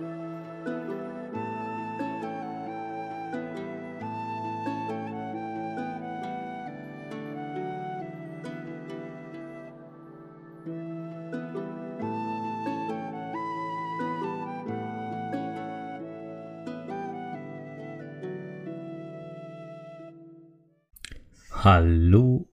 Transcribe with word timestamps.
Hallo 0.00 0.06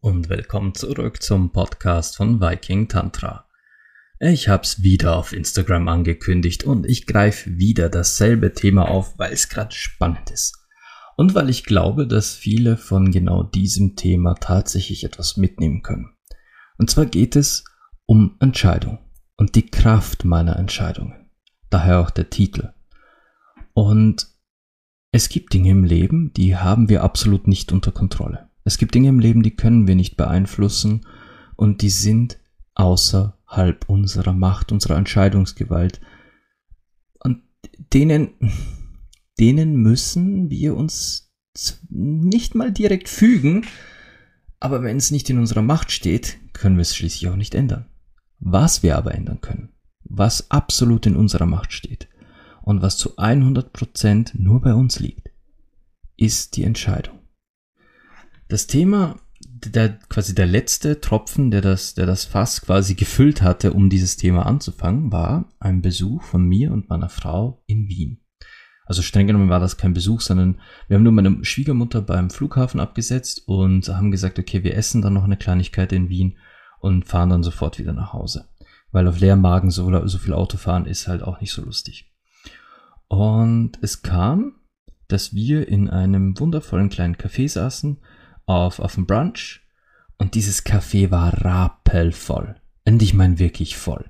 und 0.02 0.30
willkommen 0.30 0.74
zurück 0.74 1.22
zum 1.22 1.52
Podcast 1.52 2.18
von 2.18 2.42
Viking 2.42 2.88
Tantra. 2.88 3.45
Ich 4.20 4.48
hab's 4.48 4.82
wieder 4.82 5.18
auf 5.18 5.34
Instagram 5.34 5.90
angekündigt 5.90 6.64
und 6.64 6.86
ich 6.86 7.06
greife 7.06 7.58
wieder 7.58 7.90
dasselbe 7.90 8.54
Thema 8.54 8.88
auf, 8.88 9.20
weil 9.20 9.34
es 9.34 9.50
gerade 9.50 9.76
spannend 9.76 10.32
ist. 10.32 10.58
Und 11.18 11.36
weil 11.36 11.50
ich 11.50 11.66
glaube, 11.66 12.08
dass 12.08 12.34
viele 12.34 12.78
von 12.78 13.12
genau 13.12 13.44
diesem 13.44 13.96
Thema 13.96 14.36
tatsächlich 14.36 15.04
etwas 15.04 15.36
mitnehmen 15.36 15.82
können. 15.82 16.16
Und 16.78 16.90
zwar 16.90 17.06
geht 17.06 17.36
es 17.36 17.66
um 18.06 18.38
Entscheidung 18.40 19.00
und 19.38 19.56
die 19.56 19.66
Kraft 19.66 20.24
meiner 20.24 20.58
Entscheidungen. 20.58 21.30
Daher 21.70 22.00
auch 22.00 22.10
der 22.10 22.30
Titel. 22.30 22.74
Und 23.74 24.28
es 25.12 25.28
gibt 25.28 25.54
Dinge 25.54 25.72
im 25.72 25.84
Leben, 25.84 26.32
die 26.34 26.56
haben 26.56 26.88
wir 26.88 27.04
absolut 27.04 27.48
nicht 27.48 27.72
unter 27.74 27.92
Kontrolle. 27.92 28.50
Es 28.64 28.78
gibt 28.78 28.96
Dinge 28.96 29.10
im 29.10 29.20
Leben, 29.20 29.44
die 29.44 29.56
können 29.56 29.88
wir 29.88 29.96
nicht 29.96 30.16
beeinflussen 30.16 31.06
und 31.56 31.82
die 31.82 31.90
sind 31.90 32.38
außerhalb 32.76 33.90
unserer 33.90 34.34
Macht, 34.34 34.72
unserer 34.72 34.98
Entscheidungsgewalt. 34.98 36.02
Und 37.20 37.42
denen, 37.94 38.36
denen 39.40 39.78
müssen 39.78 40.50
wir 40.50 40.76
uns 40.76 41.34
nicht 41.90 42.54
mal 42.54 42.72
direkt 42.72 43.10
fügen, 43.10 43.66
aber 44.60 44.84
wenn 44.84 44.98
es 44.98 45.12
nicht 45.12 45.30
in 45.30 45.40
unserer 45.40 45.62
Macht 45.62 45.92
steht, 45.92 46.38
können 46.54 46.76
wir 46.76 46.82
es 46.82 46.96
schließlich 46.96 47.30
auch 47.30 47.36
nicht 47.36 47.56
ändern. 47.56 47.86
Was 48.40 48.84
wir 48.84 48.98
aber 48.98 49.16
ändern 49.16 49.42
können, 49.42 49.70
was 50.04 50.52
absolut 50.52 51.06
in 51.06 51.16
unserer 51.16 51.46
Macht 51.46 51.72
steht 51.72 52.10
und 52.62 52.82
was 52.82 52.98
zu 52.98 53.18
100% 53.18 54.32
nur 54.34 54.62
bei 54.62 54.74
uns 54.74 55.00
liegt, 55.00 55.30
ist 56.18 56.58
die 56.58 56.64
Entscheidung. 56.64 57.20
Das 58.48 58.68
Thema, 58.68 59.20
der, 59.64 59.90
quasi 60.10 60.36
der 60.36 60.48
letzte 60.48 61.00
Tropfen, 61.00 61.50
der 61.52 61.62
das, 61.62 61.94
der 61.94 62.06
das 62.06 62.26
Fass 62.26 62.62
quasi 62.62 62.96
gefüllt 62.96 63.42
hatte, 63.42 63.74
um 63.74 63.90
dieses 63.90 64.18
Thema 64.18 64.46
anzufangen, 64.46 65.12
war 65.12 65.50
ein 65.60 65.82
Besuch 65.82 66.24
von 66.24 66.46
mir 66.46 66.72
und 66.72 66.90
meiner 66.90 67.10
Frau 67.10 67.64
in 67.66 67.88
Wien. 67.88 68.22
Also 68.86 69.02
streng 69.02 69.28
genommen 69.28 69.50
war 69.50 69.60
das 69.60 69.78
kein 69.78 69.94
Besuch, 69.94 70.22
sondern 70.22 70.60
wir 70.88 70.96
haben 70.96 71.04
nur 71.04 71.12
meine 71.12 71.44
Schwiegermutter 71.44 72.02
beim 72.02 72.30
Flughafen 72.30 72.80
abgesetzt 72.80 73.44
und 73.48 73.88
haben 73.90 74.12
gesagt, 74.12 74.38
okay, 74.38 74.64
wir 74.64 74.76
essen 74.76 75.02
dann 75.02 75.14
noch 75.14 75.24
eine 75.24 75.38
Kleinigkeit 75.38 75.92
in 75.92 76.10
Wien 76.10 76.38
und 76.80 77.06
fahren 77.06 77.30
dann 77.30 77.44
sofort 77.44 77.80
wieder 77.80 77.94
nach 77.94 78.14
Hause. 78.14 78.50
Weil 78.92 79.08
auf 79.08 79.20
leerem 79.20 79.42
Magen 79.42 79.72
so, 79.72 80.08
so 80.08 80.18
viel 80.20 80.34
Autofahren 80.34 80.86
ist 80.86 81.08
halt 81.08 81.24
auch 81.24 81.42
nicht 81.42 81.52
so 81.52 81.64
lustig. 81.64 82.14
Und 83.08 83.80
es 83.82 84.04
kam, 84.04 84.56
dass 85.08 85.34
wir 85.34 85.68
in 85.68 85.90
einem 85.90 86.40
wundervollen 86.40 86.90
kleinen 86.90 87.16
Café 87.16 87.50
saßen, 87.50 87.98
auf, 88.46 88.80
auf 88.80 88.96
dem 88.96 89.06
Brunch 89.06 89.62
und 90.18 90.36
dieses 90.36 90.66
Café 90.66 91.12
war 91.12 91.44
rappelvoll. 91.44 92.56
Und 92.86 93.02
ich 93.02 93.14
meine 93.14 93.40
wirklich 93.40 93.78
voll. 93.78 94.06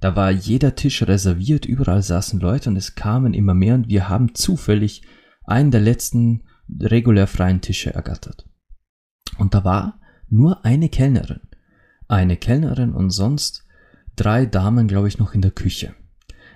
Da 0.00 0.16
war 0.16 0.30
jeder 0.30 0.74
Tisch 0.74 1.02
reserviert, 1.02 1.66
überall 1.66 2.02
saßen 2.02 2.40
Leute 2.40 2.70
und 2.70 2.76
es 2.76 2.94
kamen 2.94 3.34
immer 3.34 3.54
mehr 3.54 3.74
und 3.74 3.88
wir 3.88 4.08
haben 4.08 4.34
zufällig 4.34 5.02
einen 5.44 5.70
der 5.70 5.80
letzten 5.80 6.44
regulär 6.80 7.26
freien 7.26 7.60
Tische 7.60 7.92
ergattert. 7.92 8.48
Und 9.36 9.54
da 9.54 9.64
war 9.64 10.00
nur 10.28 10.64
eine 10.64 10.88
Kellnerin. 10.88 11.40
Eine 12.08 12.36
Kellnerin 12.36 12.92
und 12.92 13.10
sonst 13.10 13.66
drei 14.16 14.46
Damen, 14.46 14.88
glaube 14.88 15.08
ich, 15.08 15.18
noch 15.18 15.34
in 15.34 15.42
der 15.42 15.50
Küche. 15.50 15.94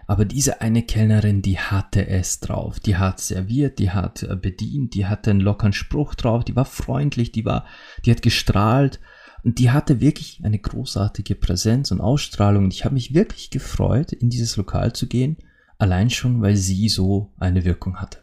Aber 0.07 0.25
diese 0.25 0.61
eine 0.61 0.83
Kellnerin, 0.83 1.43
die 1.43 1.59
hatte 1.59 2.07
es 2.07 2.41
drauf. 2.41 2.81
Die 2.81 2.97
hat 2.97 3.21
serviert, 3.21 3.79
die 3.79 3.91
hat 3.91 4.23
äh, 4.23 4.37
bedient, 4.37 4.95
die 4.95 5.07
hatte 5.07 5.31
einen 5.31 5.41
lockeren 5.41 5.73
Spruch 5.73 6.15
drauf, 6.15 6.45
die 6.45 6.57
war 6.57 6.65
freundlich, 6.65 7.33
die 7.33 7.45
war, 7.45 7.65
die 8.05 8.11
hat 8.11 8.23
gestrahlt 8.23 9.01
und 9.43 9.59
die 9.59 9.71
hatte 9.71 10.01
wirklich 10.01 10.41
eine 10.43 10.59
großartige 10.59 11.35
Präsenz 11.35 11.91
und 11.91 12.01
Ausstrahlung. 12.01 12.65
Und 12.65 12.75
ich 12.75 12.85
habe 12.85 12.95
mich 12.95 13.15
wirklich 13.15 13.51
gefreut, 13.51 14.13
in 14.13 14.31
dieses 14.31 14.57
Lokal 14.57 14.93
zu 14.93 15.07
gehen, 15.07 15.37
allein 15.79 16.11
schon, 16.11 16.43
weil 16.43 16.57
sie 16.57 16.89
so 16.89 17.33
eine 17.39 17.65
Wirkung 17.65 17.97
hatte. 17.97 18.19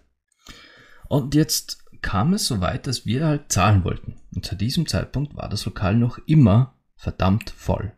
Und 1.07 1.35
jetzt 1.35 1.83
kam 2.01 2.33
es 2.33 2.47
so 2.47 2.61
weit, 2.61 2.87
dass 2.87 3.05
wir 3.05 3.25
halt 3.25 3.51
zahlen 3.51 3.83
wollten. 3.83 4.15
Und 4.33 4.45
zu 4.45 4.55
diesem 4.55 4.87
Zeitpunkt 4.87 5.35
war 5.35 5.49
das 5.49 5.65
Lokal 5.65 5.95
noch 5.95 6.17
immer 6.25 6.75
verdammt 6.95 7.49
voll. 7.49 7.93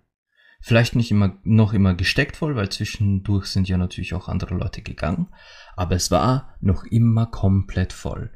Vielleicht 0.65 0.95
nicht 0.95 1.11
immer, 1.11 1.37
noch 1.43 1.73
immer 1.73 1.93
gesteckt 1.93 2.37
voll, 2.37 2.55
weil 2.55 2.69
zwischendurch 2.69 3.47
sind 3.47 3.67
ja 3.67 3.77
natürlich 3.77 4.13
auch 4.13 4.29
andere 4.29 4.55
Leute 4.55 4.81
gegangen. 4.81 5.27
Aber 5.75 5.95
es 5.95 6.09
war 6.09 6.55
noch 6.61 6.85
immer 6.85 7.25
komplett 7.25 7.91
voll. 7.91 8.31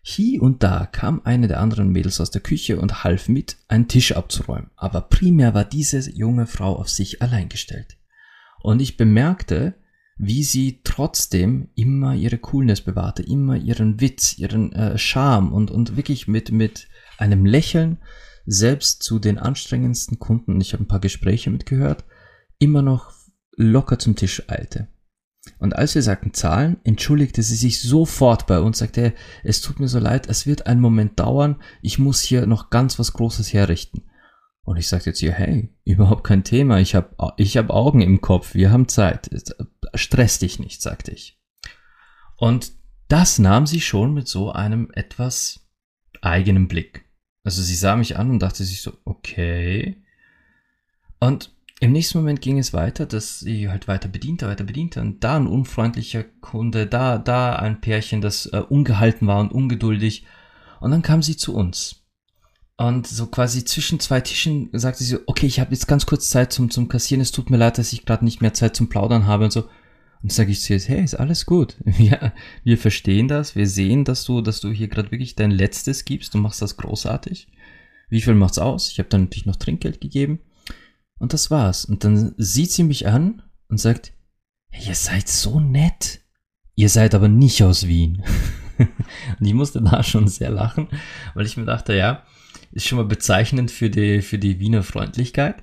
Hier 0.00 0.40
und 0.40 0.62
da 0.62 0.86
kam 0.86 1.22
eine 1.24 1.48
der 1.48 1.58
anderen 1.58 1.90
Mädels 1.90 2.20
aus 2.20 2.30
der 2.30 2.42
Küche 2.42 2.78
und 2.78 3.02
half 3.02 3.28
mit, 3.28 3.56
einen 3.66 3.88
Tisch 3.88 4.12
abzuräumen. 4.12 4.70
Aber 4.76 5.00
primär 5.00 5.52
war 5.52 5.64
diese 5.64 5.98
junge 6.12 6.46
Frau 6.46 6.76
auf 6.76 6.88
sich 6.88 7.22
allein 7.22 7.48
gestellt. 7.48 7.96
Und 8.62 8.80
ich 8.80 8.96
bemerkte, 8.96 9.74
wie 10.16 10.44
sie 10.44 10.80
trotzdem 10.84 11.70
immer 11.74 12.14
ihre 12.14 12.38
Coolness 12.38 12.82
bewahrte, 12.82 13.24
immer 13.24 13.56
ihren 13.56 14.00
Witz, 14.00 14.38
ihren 14.38 14.72
äh, 14.74 14.96
Charme 14.96 15.52
und, 15.52 15.72
und 15.72 15.96
wirklich 15.96 16.28
mit, 16.28 16.52
mit 16.52 16.86
einem 17.18 17.44
Lächeln 17.44 17.98
selbst 18.46 19.02
zu 19.02 19.18
den 19.18 19.38
anstrengendsten 19.38 20.18
Kunden, 20.18 20.60
ich 20.60 20.72
habe 20.72 20.84
ein 20.84 20.88
paar 20.88 21.00
Gespräche 21.00 21.50
mitgehört, 21.50 22.04
immer 22.58 22.82
noch 22.82 23.12
locker 23.56 23.98
zum 23.98 24.16
Tisch 24.16 24.42
eilte. 24.48 24.88
Und 25.58 25.76
als 25.76 25.94
wir 25.94 26.02
sagten 26.02 26.32
Zahlen, 26.32 26.78
entschuldigte 26.84 27.42
sie 27.42 27.56
sich 27.56 27.82
sofort 27.82 28.46
bei 28.46 28.60
uns, 28.60 28.78
sagte, 28.78 29.12
es 29.42 29.60
tut 29.60 29.78
mir 29.78 29.88
so 29.88 29.98
leid, 29.98 30.26
es 30.28 30.46
wird 30.46 30.66
einen 30.66 30.80
Moment 30.80 31.20
dauern, 31.20 31.56
ich 31.82 31.98
muss 31.98 32.20
hier 32.20 32.46
noch 32.46 32.70
ganz 32.70 32.98
was 32.98 33.12
Großes 33.12 33.52
herrichten. 33.52 34.04
Und 34.62 34.78
ich 34.78 34.88
sagte 34.88 35.12
zu 35.12 35.26
ihr, 35.26 35.32
hey, 35.32 35.68
überhaupt 35.84 36.24
kein 36.24 36.44
Thema, 36.44 36.80
ich 36.80 36.94
habe 36.94 37.34
ich 37.36 37.58
hab 37.58 37.68
Augen 37.68 38.00
im 38.00 38.22
Kopf, 38.22 38.54
wir 38.54 38.72
haben 38.72 38.88
Zeit, 38.88 39.28
stress 39.94 40.38
dich 40.38 40.58
nicht, 40.58 40.80
sagte 40.80 41.12
ich. 41.12 41.38
Und 42.36 42.72
das 43.08 43.38
nahm 43.38 43.66
sie 43.66 43.82
schon 43.82 44.14
mit 44.14 44.26
so 44.26 44.50
einem 44.50 44.90
etwas 44.94 45.68
eigenen 46.22 46.68
Blick. 46.68 47.03
Also 47.44 47.62
sie 47.62 47.76
sah 47.76 47.94
mich 47.94 48.16
an 48.16 48.30
und 48.30 48.40
dachte 48.40 48.64
sich 48.64 48.80
so, 48.80 48.94
okay. 49.04 50.02
Und 51.20 51.54
im 51.80 51.92
nächsten 51.92 52.18
Moment 52.18 52.40
ging 52.40 52.58
es 52.58 52.72
weiter, 52.72 53.04
dass 53.04 53.40
sie 53.40 53.68
halt 53.68 53.88
weiter 53.88 54.08
bediente, 54.08 54.48
weiter 54.48 54.64
bediente 54.64 55.00
und 55.00 55.22
da 55.22 55.36
ein 55.36 55.46
unfreundlicher 55.46 56.24
Kunde, 56.24 56.86
da, 56.86 57.18
da 57.18 57.56
ein 57.56 57.80
Pärchen, 57.80 58.22
das 58.22 58.46
äh, 58.46 58.58
ungehalten 58.58 59.26
war 59.26 59.40
und 59.40 59.52
ungeduldig. 59.52 60.24
Und 60.80 60.90
dann 60.90 61.02
kam 61.02 61.22
sie 61.22 61.36
zu 61.36 61.54
uns. 61.54 62.04
Und 62.76 63.06
so 63.06 63.26
quasi 63.26 63.64
zwischen 63.64 64.00
zwei 64.00 64.20
Tischen 64.20 64.70
sagte 64.72 65.04
sie, 65.04 65.18
okay, 65.26 65.46
ich 65.46 65.60
habe 65.60 65.72
jetzt 65.72 65.86
ganz 65.86 66.06
kurz 66.06 66.28
Zeit 66.28 66.52
zum, 66.52 66.70
zum 66.70 66.88
Kassieren, 66.88 67.20
es 67.20 67.30
tut 67.30 67.50
mir 67.50 67.56
leid, 67.56 67.78
dass 67.78 67.92
ich 67.92 68.04
gerade 68.04 68.24
nicht 68.24 68.40
mehr 68.40 68.54
Zeit 68.54 68.74
zum 68.74 68.88
Plaudern 68.88 69.26
habe 69.26 69.44
und 69.44 69.52
so. 69.52 69.68
Und 70.24 70.32
sage 70.32 70.52
ich 70.52 70.62
zu 70.62 70.72
ihr, 70.72 70.80
hey, 70.80 71.04
ist 71.04 71.16
alles 71.16 71.44
gut. 71.44 71.76
Ja, 71.98 72.32
wir 72.64 72.78
verstehen 72.78 73.28
das, 73.28 73.56
wir 73.56 73.66
sehen, 73.66 74.06
dass 74.06 74.24
du, 74.24 74.40
dass 74.40 74.60
du 74.60 74.70
hier 74.70 74.88
gerade 74.88 75.10
wirklich 75.10 75.34
dein 75.34 75.50
Letztes 75.50 76.06
gibst, 76.06 76.32
du 76.32 76.38
machst 76.38 76.62
das 76.62 76.78
großartig. 76.78 77.46
Wie 78.08 78.22
viel 78.22 78.34
macht's 78.34 78.58
aus? 78.58 78.90
Ich 78.90 78.98
habe 78.98 79.10
dann 79.10 79.24
natürlich 79.24 79.44
noch 79.44 79.56
Trinkgeld 79.56 80.00
gegeben. 80.00 80.38
Und 81.18 81.34
das 81.34 81.50
war's. 81.50 81.84
Und 81.84 82.04
dann 82.04 82.34
sieht 82.38 82.72
sie 82.72 82.84
mich 82.84 83.06
an 83.06 83.42
und 83.68 83.78
sagt, 83.78 84.14
hey, 84.70 84.88
ihr 84.88 84.94
seid 84.94 85.28
so 85.28 85.60
nett. 85.60 86.22
Ihr 86.74 86.88
seid 86.88 87.14
aber 87.14 87.28
nicht 87.28 87.62
aus 87.62 87.86
Wien. 87.86 88.24
und 88.78 89.46
ich 89.46 89.52
musste 89.52 89.82
da 89.82 90.02
schon 90.02 90.26
sehr 90.26 90.50
lachen, 90.50 90.88
weil 91.34 91.44
ich 91.44 91.58
mir 91.58 91.66
dachte, 91.66 91.94
ja, 91.94 92.22
ist 92.72 92.86
schon 92.86 92.96
mal 92.96 93.04
bezeichnend 93.04 93.70
für 93.70 93.90
die, 93.90 94.22
für 94.22 94.38
die 94.38 94.58
Wiener 94.58 94.84
Freundlichkeit. 94.84 95.62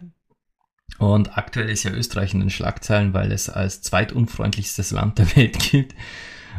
Und 0.98 1.38
aktuell 1.38 1.70
ist 1.70 1.84
ja 1.84 1.92
Österreich 1.92 2.34
in 2.34 2.42
den 2.42 2.50
Schlagzeilen, 2.50 3.14
weil 3.14 3.32
es 3.32 3.50
als 3.50 3.82
zweitunfreundlichstes 3.82 4.92
Land 4.92 5.18
der 5.18 5.36
Welt 5.36 5.60
gilt. 5.72 5.96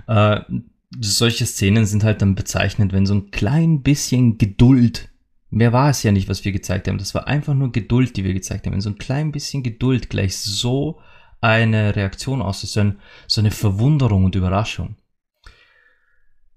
Äh, 0.09 0.41
solche 1.01 1.47
Szenen 1.47 1.87
sind 1.87 2.05
halt 2.05 2.23
dann 2.23 2.35
bezeichnend, 2.35 2.93
wenn 2.93 3.07
so 3.07 3.15
ein 3.15 3.31
klein 3.31 3.83
bisschen 3.83 4.39
Geduld, 4.39 5.11
mehr 5.51 5.73
war 5.73 5.91
es 5.91 6.03
ja 6.03 6.13
nicht, 6.13 6.29
was 6.29 6.45
wir 6.45 6.53
gezeigt 6.53 6.89
haben, 6.89 6.99
das 6.99 7.15
war 7.15 7.27
einfach 7.27 7.55
nur 7.55 7.73
Geduld, 7.73 8.17
die 8.17 8.25
wir 8.25 8.35
gezeigt 8.35 8.67
haben, 8.67 8.75
wenn 8.75 8.81
so 8.81 8.91
ein 8.91 8.99
klein 8.99 9.33
bisschen 9.33 9.63
Geduld 9.63 10.11
gleich 10.11 10.37
so 10.37 11.01
eine 11.41 11.97
Reaktion 11.97 12.43
auslöst, 12.43 12.75
so, 12.75 12.81
ein, 12.81 12.99
so 13.27 13.41
eine 13.41 13.51
Verwunderung 13.51 14.25
und 14.25 14.35
Überraschung. 14.35 14.97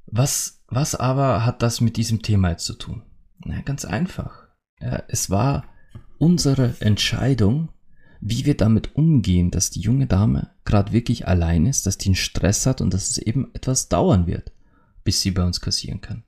Was, 0.06 0.64
was 0.68 0.96
aber 0.96 1.46
hat 1.46 1.62
das 1.62 1.82
mit 1.82 1.98
diesem 1.98 2.22
Thema 2.22 2.52
jetzt 2.52 2.66
zu 2.66 2.74
tun? 2.74 3.04
Na, 3.40 3.62
ganz 3.62 3.86
einfach. 3.86 4.48
Ja, 4.80 5.04
es 5.08 5.30
war 5.30 5.66
unsere 6.20 6.76
Entscheidung, 6.80 7.70
wie 8.22 8.46
wir 8.46 8.58
damit 8.58 8.96
umgehen, 8.96 9.52
dass 9.52 9.70
die 9.70 9.82
junge 9.82 10.08
Dame 10.08 10.52
gerade 10.64 10.92
wirklich 10.92 11.28
allein 11.28 11.66
ist, 11.66 11.86
dass 11.86 11.98
die 11.98 12.10
einen 12.10 12.16
Stress 12.16 12.66
hat 12.66 12.82
und 12.82 12.94
dass 12.94 13.12
es 13.12 13.18
eben 13.18 13.52
etwas 13.54 13.90
dauern 13.90 14.26
wird, 14.28 14.52
bis 15.04 15.22
sie 15.22 15.32
bei 15.32 15.44
uns 15.44 15.62
kassieren 15.62 16.02
kann. 16.02 16.24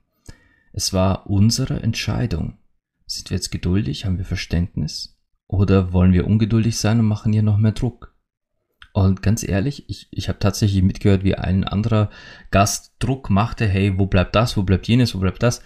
Es 0.73 0.93
war 0.93 1.27
unsere 1.29 1.81
Entscheidung. 1.81 2.57
Sind 3.07 3.29
wir 3.29 3.37
jetzt 3.37 3.51
geduldig? 3.51 4.05
Haben 4.05 4.17
wir 4.17 4.25
Verständnis? 4.25 5.17
Oder 5.47 5.93
wollen 5.93 6.13
wir 6.13 6.27
ungeduldig 6.27 6.77
sein 6.77 6.99
und 6.99 7.05
machen 7.05 7.33
hier 7.33 7.41
noch 7.41 7.57
mehr 7.57 7.71
Druck? 7.71 8.13
Und 8.93 9.21
ganz 9.21 9.47
ehrlich, 9.47 9.89
ich, 9.89 10.07
ich 10.11 10.27
habe 10.27 10.39
tatsächlich 10.39 10.83
mitgehört, 10.83 11.23
wie 11.23 11.35
ein 11.35 11.63
anderer 11.63 12.09
Gast 12.51 12.95
Druck 12.99 13.29
machte, 13.29 13.67
hey, 13.67 13.97
wo 13.97 14.07
bleibt 14.07 14.35
das, 14.35 14.57
wo 14.57 14.63
bleibt 14.63 14.87
jenes, 14.87 15.15
wo 15.15 15.19
bleibt 15.19 15.41
das? 15.43 15.61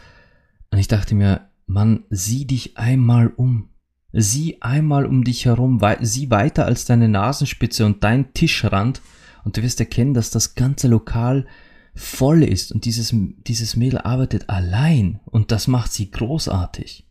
Und 0.70 0.80
ich 0.80 0.88
dachte 0.88 1.16
mir, 1.16 1.50
Mann, 1.66 2.04
sieh 2.10 2.46
dich 2.46 2.78
einmal 2.78 3.28
um. 3.28 3.71
Sieh 4.13 4.58
einmal 4.62 5.06
um 5.06 5.24
dich 5.24 5.46
herum, 5.46 5.81
sieh 6.02 6.30
weiter 6.30 6.66
als 6.66 6.86
deine 6.86 7.08
Nasenspitze 7.08 7.86
und 7.86 8.04
dein 8.04 8.34
Tischrand 8.34 9.02
und 9.44 9.58
du 9.58 9.63
wirst 9.63 9.80
erkennen, 9.80 10.13
dass 10.13 10.31
das 10.31 10.56
ganze 10.56 10.88
Lokal 10.88 11.48
voll 11.96 12.44
ist 12.44 12.72
und 12.72 12.86
dieses, 12.86 13.13
dieses 13.13 13.75
Mädel 13.75 14.00
arbeitet 14.00 14.50
allein 14.50 15.19
und 15.25 15.52
das 15.52 15.68
macht 15.68 15.92
sie 15.92 16.12
großartig. 16.12 17.08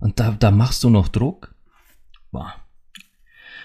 Und 0.00 0.20
da, 0.20 0.32
da 0.32 0.50
machst 0.50 0.84
du 0.84 0.90
noch 0.90 1.08
Druck? 1.08 1.54
Wow. 2.30 2.52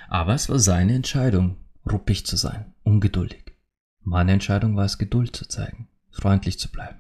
Aber 0.08 0.34
es 0.34 0.50
war 0.50 0.60
seine 0.60 0.94
Entscheidung, 0.94 1.58
ruppig 1.90 2.26
zu 2.26 2.36
sein, 2.36 2.74
ungeduldig. 2.84 3.56
Meine 4.02 4.32
Entscheidung 4.32 4.76
war 4.76 4.86
es, 4.86 4.98
Geduld 4.98 5.36
zu 5.36 5.48
zeigen, 5.48 5.90
freundlich 6.12 6.60
zu 6.60 6.72
bleiben, 6.72 7.00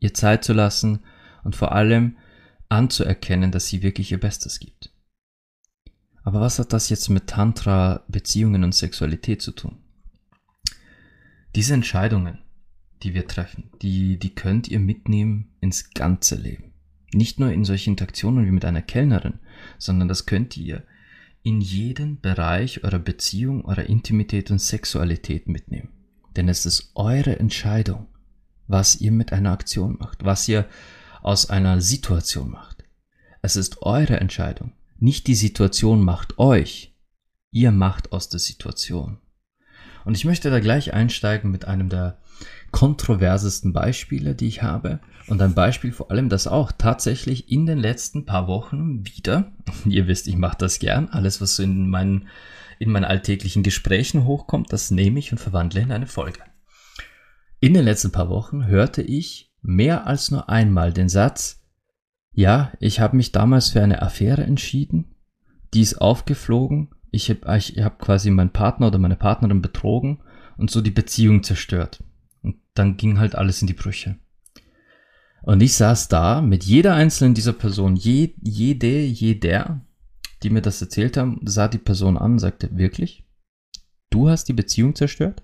ihr 0.00 0.14
Zeit 0.14 0.44
zu 0.44 0.52
lassen 0.52 1.00
und 1.44 1.56
vor 1.56 1.72
allem 1.72 2.16
anzuerkennen, 2.68 3.50
dass 3.50 3.66
sie 3.66 3.82
wirklich 3.82 4.12
ihr 4.12 4.20
Bestes 4.20 4.60
gibt. 4.60 4.92
Aber 6.22 6.40
was 6.40 6.58
hat 6.58 6.72
das 6.72 6.88
jetzt 6.88 7.08
mit 7.08 7.26
Tantra, 7.26 8.04
Beziehungen 8.08 8.64
und 8.64 8.74
Sexualität 8.74 9.40
zu 9.42 9.52
tun? 9.52 9.78
Diese 11.54 11.74
Entscheidungen, 11.74 12.38
die 13.02 13.14
wir 13.14 13.26
treffen, 13.26 13.70
die, 13.80 14.18
die 14.18 14.34
könnt 14.34 14.68
ihr 14.68 14.80
mitnehmen 14.80 15.50
ins 15.60 15.90
ganze 15.90 16.34
Leben. 16.34 16.72
Nicht 17.12 17.40
nur 17.40 17.50
in 17.52 17.64
solche 17.64 17.90
Interaktionen 17.90 18.46
wie 18.46 18.50
mit 18.50 18.64
einer 18.64 18.82
Kellnerin, 18.82 19.38
sondern 19.78 20.08
das 20.08 20.26
könnt 20.26 20.56
ihr 20.56 20.82
in 21.42 21.60
jeden 21.60 22.20
Bereich 22.20 22.84
eurer 22.84 22.98
Beziehung, 22.98 23.64
eurer 23.64 23.84
Intimität 23.84 24.50
und 24.50 24.58
Sexualität 24.58 25.48
mitnehmen. 25.48 25.88
Denn 26.36 26.48
es 26.48 26.66
ist 26.66 26.92
eure 26.94 27.38
Entscheidung, 27.38 28.06
was 28.66 29.00
ihr 29.00 29.12
mit 29.12 29.32
einer 29.32 29.52
Aktion 29.52 29.96
macht, 29.98 30.24
was 30.24 30.46
ihr 30.48 30.68
aus 31.22 31.48
einer 31.48 31.80
Situation 31.80 32.50
macht. 32.50 32.84
Es 33.40 33.56
ist 33.56 33.82
eure 33.82 34.20
Entscheidung, 34.20 34.72
nicht 34.98 35.26
die 35.26 35.34
Situation 35.34 36.02
macht 36.02 36.38
euch, 36.38 36.94
ihr 37.50 37.70
macht 37.70 38.12
aus 38.12 38.28
der 38.28 38.40
Situation. 38.40 39.18
Und 40.04 40.16
ich 40.16 40.24
möchte 40.24 40.50
da 40.50 40.60
gleich 40.60 40.94
einsteigen 40.94 41.50
mit 41.50 41.66
einem 41.66 41.88
der 41.88 42.18
kontroversesten 42.70 43.72
Beispiele, 43.72 44.34
die 44.34 44.48
ich 44.48 44.62
habe. 44.62 45.00
Und 45.26 45.42
ein 45.42 45.54
Beispiel 45.54 45.92
vor 45.92 46.10
allem, 46.10 46.28
das 46.28 46.46
auch 46.46 46.72
tatsächlich 46.72 47.50
in 47.50 47.66
den 47.66 47.78
letzten 47.78 48.24
paar 48.24 48.46
Wochen 48.46 49.04
wieder, 49.06 49.52
ihr 49.84 50.06
wisst, 50.06 50.28
ich 50.28 50.36
mache 50.36 50.56
das 50.58 50.78
gern, 50.78 51.08
alles, 51.08 51.40
was 51.40 51.58
in 51.58 51.88
meinen, 51.88 52.28
in 52.78 52.90
meinen 52.90 53.04
alltäglichen 53.04 53.62
Gesprächen 53.62 54.24
hochkommt, 54.24 54.72
das 54.72 54.90
nehme 54.90 55.18
ich 55.18 55.32
und 55.32 55.38
verwandle 55.38 55.80
in 55.80 55.92
eine 55.92 56.06
Folge. 56.06 56.40
In 57.60 57.74
den 57.74 57.84
letzten 57.84 58.12
paar 58.12 58.28
Wochen 58.28 58.66
hörte 58.66 59.02
ich 59.02 59.52
mehr 59.62 60.06
als 60.06 60.30
nur 60.30 60.48
einmal 60.48 60.92
den 60.92 61.08
Satz, 61.08 61.57
ja, 62.32 62.72
ich 62.80 63.00
habe 63.00 63.16
mich 63.16 63.32
damals 63.32 63.70
für 63.70 63.82
eine 63.82 64.02
Affäre 64.02 64.44
entschieden. 64.44 65.14
Die 65.74 65.80
ist 65.80 66.00
aufgeflogen. 66.00 66.90
Ich 67.10 67.30
habe 67.30 67.58
ich 67.58 67.78
hab 67.78 67.98
quasi 67.98 68.30
meinen 68.30 68.52
Partner 68.52 68.88
oder 68.88 68.98
meine 68.98 69.16
Partnerin 69.16 69.62
betrogen 69.62 70.20
und 70.56 70.70
so 70.70 70.80
die 70.80 70.90
Beziehung 70.90 71.42
zerstört. 71.42 72.02
Und 72.42 72.56
dann 72.74 72.96
ging 72.96 73.18
halt 73.18 73.34
alles 73.34 73.60
in 73.60 73.66
die 73.66 73.74
Brüche. 73.74 74.16
Und 75.42 75.62
ich 75.62 75.74
saß 75.74 76.08
da 76.08 76.42
mit 76.42 76.64
jeder 76.64 76.94
einzelnen 76.94 77.34
dieser 77.34 77.52
Personen, 77.52 77.96
je, 77.96 78.34
jede, 78.42 79.00
jeder, 79.00 79.80
die 80.42 80.50
mir 80.50 80.62
das 80.62 80.82
erzählt 80.82 81.16
haben, 81.16 81.40
sah 81.44 81.68
die 81.68 81.78
Person 81.78 82.18
an 82.18 82.32
und 82.32 82.38
sagte, 82.38 82.76
wirklich? 82.76 83.24
Du 84.10 84.28
hast 84.28 84.44
die 84.44 84.52
Beziehung 84.52 84.94
zerstört? 84.94 85.42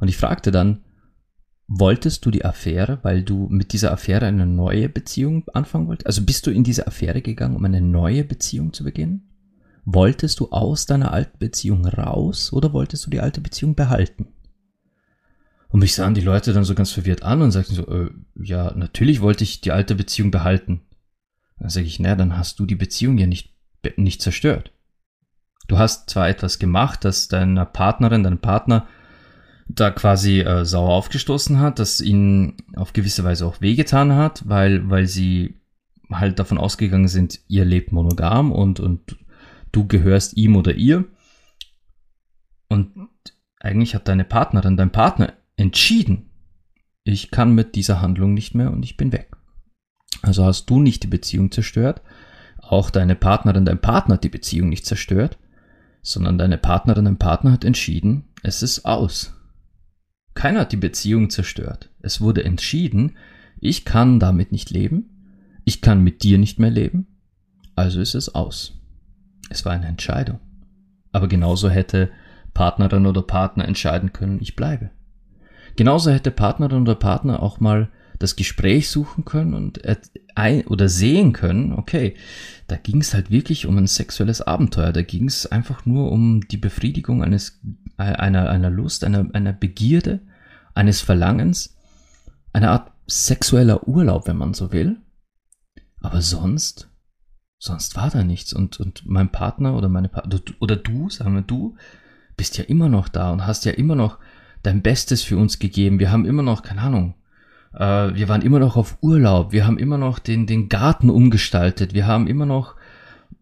Und 0.00 0.08
ich 0.08 0.16
fragte 0.16 0.50
dann, 0.50 0.84
Wolltest 1.74 2.26
du 2.26 2.30
die 2.30 2.44
Affäre, 2.44 2.98
weil 3.00 3.22
du 3.22 3.48
mit 3.48 3.72
dieser 3.72 3.92
Affäre 3.92 4.26
eine 4.26 4.44
neue 4.44 4.90
Beziehung 4.90 5.48
anfangen 5.54 5.88
wolltest? 5.88 6.06
Also 6.06 6.22
bist 6.22 6.46
du 6.46 6.50
in 6.50 6.64
diese 6.64 6.86
Affäre 6.86 7.22
gegangen, 7.22 7.56
um 7.56 7.64
eine 7.64 7.80
neue 7.80 8.24
Beziehung 8.24 8.74
zu 8.74 8.84
beginnen? 8.84 9.30
Wolltest 9.86 10.38
du 10.40 10.50
aus 10.50 10.84
deiner 10.84 11.14
alten 11.14 11.38
Beziehung 11.38 11.86
raus 11.86 12.52
oder 12.52 12.74
wolltest 12.74 13.06
du 13.06 13.10
die 13.10 13.20
alte 13.20 13.40
Beziehung 13.40 13.74
behalten? 13.74 14.26
Und 15.70 15.80
mich 15.80 15.94
sahen 15.94 16.12
die 16.12 16.20
Leute 16.20 16.52
dann 16.52 16.64
so 16.64 16.74
ganz 16.74 16.90
verwirrt 16.90 17.22
an 17.22 17.40
und 17.40 17.52
sagten 17.52 17.74
so, 17.74 17.88
äh, 17.88 18.10
ja, 18.34 18.74
natürlich 18.76 19.22
wollte 19.22 19.42
ich 19.42 19.62
die 19.62 19.72
alte 19.72 19.94
Beziehung 19.94 20.30
behalten. 20.30 20.82
Dann 21.58 21.70
sage 21.70 21.86
ich, 21.86 21.98
naja, 21.98 22.16
dann 22.16 22.36
hast 22.36 22.58
du 22.58 22.66
die 22.66 22.74
Beziehung 22.74 23.16
ja 23.16 23.26
nicht, 23.26 23.54
nicht 23.96 24.20
zerstört. 24.20 24.72
Du 25.68 25.78
hast 25.78 26.10
zwar 26.10 26.28
etwas 26.28 26.58
gemacht, 26.58 27.02
das 27.06 27.28
deiner 27.28 27.64
Partnerin, 27.64 28.24
deinem 28.24 28.40
Partner 28.40 28.86
da 29.74 29.90
quasi 29.90 30.40
äh, 30.40 30.64
sauer 30.64 30.90
aufgestoßen 30.94 31.58
hat, 31.60 31.78
das 31.78 32.00
ihnen 32.00 32.56
auf 32.76 32.92
gewisse 32.92 33.24
Weise 33.24 33.46
auch 33.46 33.60
wehgetan 33.60 34.14
hat, 34.14 34.48
weil, 34.48 34.88
weil 34.90 35.06
sie 35.06 35.60
halt 36.10 36.38
davon 36.38 36.58
ausgegangen 36.58 37.08
sind, 37.08 37.40
ihr 37.48 37.64
lebt 37.64 37.92
monogam 37.92 38.52
und, 38.52 38.80
und 38.80 39.16
du 39.72 39.86
gehörst 39.86 40.36
ihm 40.36 40.56
oder 40.56 40.74
ihr. 40.74 41.04
Und 42.68 43.08
eigentlich 43.60 43.94
hat 43.94 44.08
deine 44.08 44.24
Partnerin, 44.24 44.76
dein 44.76 44.92
Partner 44.92 45.32
entschieden, 45.56 46.30
ich 47.04 47.30
kann 47.30 47.54
mit 47.54 47.74
dieser 47.74 48.00
Handlung 48.00 48.34
nicht 48.34 48.54
mehr 48.54 48.70
und 48.70 48.82
ich 48.84 48.96
bin 48.96 49.12
weg. 49.12 49.36
Also 50.22 50.44
hast 50.44 50.66
du 50.66 50.80
nicht 50.80 51.02
die 51.02 51.08
Beziehung 51.08 51.50
zerstört, 51.50 52.02
auch 52.58 52.90
deine 52.90 53.16
Partnerin, 53.16 53.64
dein 53.64 53.80
Partner 53.80 54.14
hat 54.14 54.24
die 54.24 54.28
Beziehung 54.28 54.68
nicht 54.68 54.86
zerstört, 54.86 55.38
sondern 56.02 56.38
deine 56.38 56.58
Partnerin, 56.58 57.04
dein 57.04 57.18
Partner 57.18 57.52
hat 57.52 57.64
entschieden, 57.64 58.24
es 58.42 58.62
ist 58.62 58.84
aus. 58.84 59.34
Keiner 60.34 60.60
hat 60.60 60.72
die 60.72 60.76
Beziehung 60.76 61.30
zerstört. 61.30 61.90
Es 62.00 62.20
wurde 62.20 62.44
entschieden, 62.44 63.16
ich 63.60 63.84
kann 63.84 64.18
damit 64.18 64.52
nicht 64.52 64.70
leben, 64.70 65.10
ich 65.64 65.80
kann 65.80 66.02
mit 66.02 66.22
dir 66.22 66.38
nicht 66.38 66.58
mehr 66.58 66.70
leben, 66.70 67.06
also 67.76 68.00
ist 68.00 68.14
es 68.14 68.34
aus. 68.34 68.80
Es 69.50 69.64
war 69.64 69.72
eine 69.72 69.86
Entscheidung. 69.86 70.40
Aber 71.12 71.28
genauso 71.28 71.68
hätte 71.68 72.10
Partnerin 72.54 73.06
oder 73.06 73.22
Partner 73.22 73.66
entscheiden 73.66 74.12
können, 74.12 74.40
ich 74.40 74.56
bleibe. 74.56 74.90
Genauso 75.76 76.10
hätte 76.10 76.30
Partnerin 76.30 76.82
oder 76.82 76.94
Partner 76.94 77.42
auch 77.42 77.60
mal 77.60 77.88
das 78.22 78.36
Gespräch 78.36 78.88
suchen 78.90 79.24
können 79.24 79.54
und 79.54 79.82
ein 80.34 80.66
oder 80.66 80.88
sehen 80.88 81.32
können, 81.32 81.72
okay, 81.72 82.14
da 82.68 82.76
ging 82.76 83.00
es 83.00 83.14
halt 83.14 83.30
wirklich 83.30 83.66
um 83.66 83.76
ein 83.76 83.86
sexuelles 83.86 84.40
Abenteuer, 84.40 84.92
da 84.92 85.02
ging 85.02 85.26
es 85.26 85.46
einfach 85.46 85.84
nur 85.84 86.10
um 86.12 86.46
die 86.48 86.56
Befriedigung 86.56 87.22
eines 87.22 87.60
einer, 87.96 88.48
einer 88.48 88.70
Lust, 88.70 89.04
einer, 89.04 89.26
einer 89.32 89.52
Begierde, 89.52 90.20
eines 90.74 91.00
Verlangens, 91.00 91.76
eine 92.52 92.70
Art 92.70 92.92
sexueller 93.06 93.86
Urlaub, 93.86 94.26
wenn 94.26 94.36
man 94.36 94.54
so 94.54 94.72
will. 94.72 95.00
Aber 96.00 96.22
sonst, 96.22 96.88
sonst 97.58 97.96
war 97.96 98.10
da 98.10 98.24
nichts. 98.24 98.52
Und, 98.52 98.80
und 98.80 99.04
mein 99.06 99.30
Partner 99.30 99.76
oder 99.76 99.88
meine 99.88 100.08
Partner, 100.08 100.40
oder 100.60 100.76
du, 100.76 101.10
sagen 101.10 101.34
wir 101.34 101.42
du, 101.42 101.76
bist 102.36 102.58
ja 102.58 102.64
immer 102.64 102.88
noch 102.88 103.08
da 103.08 103.30
und 103.32 103.46
hast 103.46 103.64
ja 103.64 103.72
immer 103.72 103.94
noch 103.94 104.18
dein 104.62 104.82
Bestes 104.82 105.22
für 105.22 105.36
uns 105.36 105.58
gegeben. 105.58 105.98
Wir 105.98 106.10
haben 106.10 106.24
immer 106.24 106.42
noch, 106.42 106.62
keine 106.62 106.82
Ahnung, 106.82 107.14
äh, 107.74 108.14
wir 108.14 108.28
waren 108.28 108.42
immer 108.42 108.58
noch 108.58 108.76
auf 108.76 108.98
Urlaub. 109.00 109.52
Wir 109.52 109.66
haben 109.66 109.78
immer 109.78 109.98
noch 109.98 110.18
den, 110.18 110.46
den 110.46 110.68
Garten 110.68 111.10
umgestaltet. 111.10 111.94
Wir 111.94 112.06
haben 112.06 112.26
immer 112.26 112.46
noch 112.46 112.76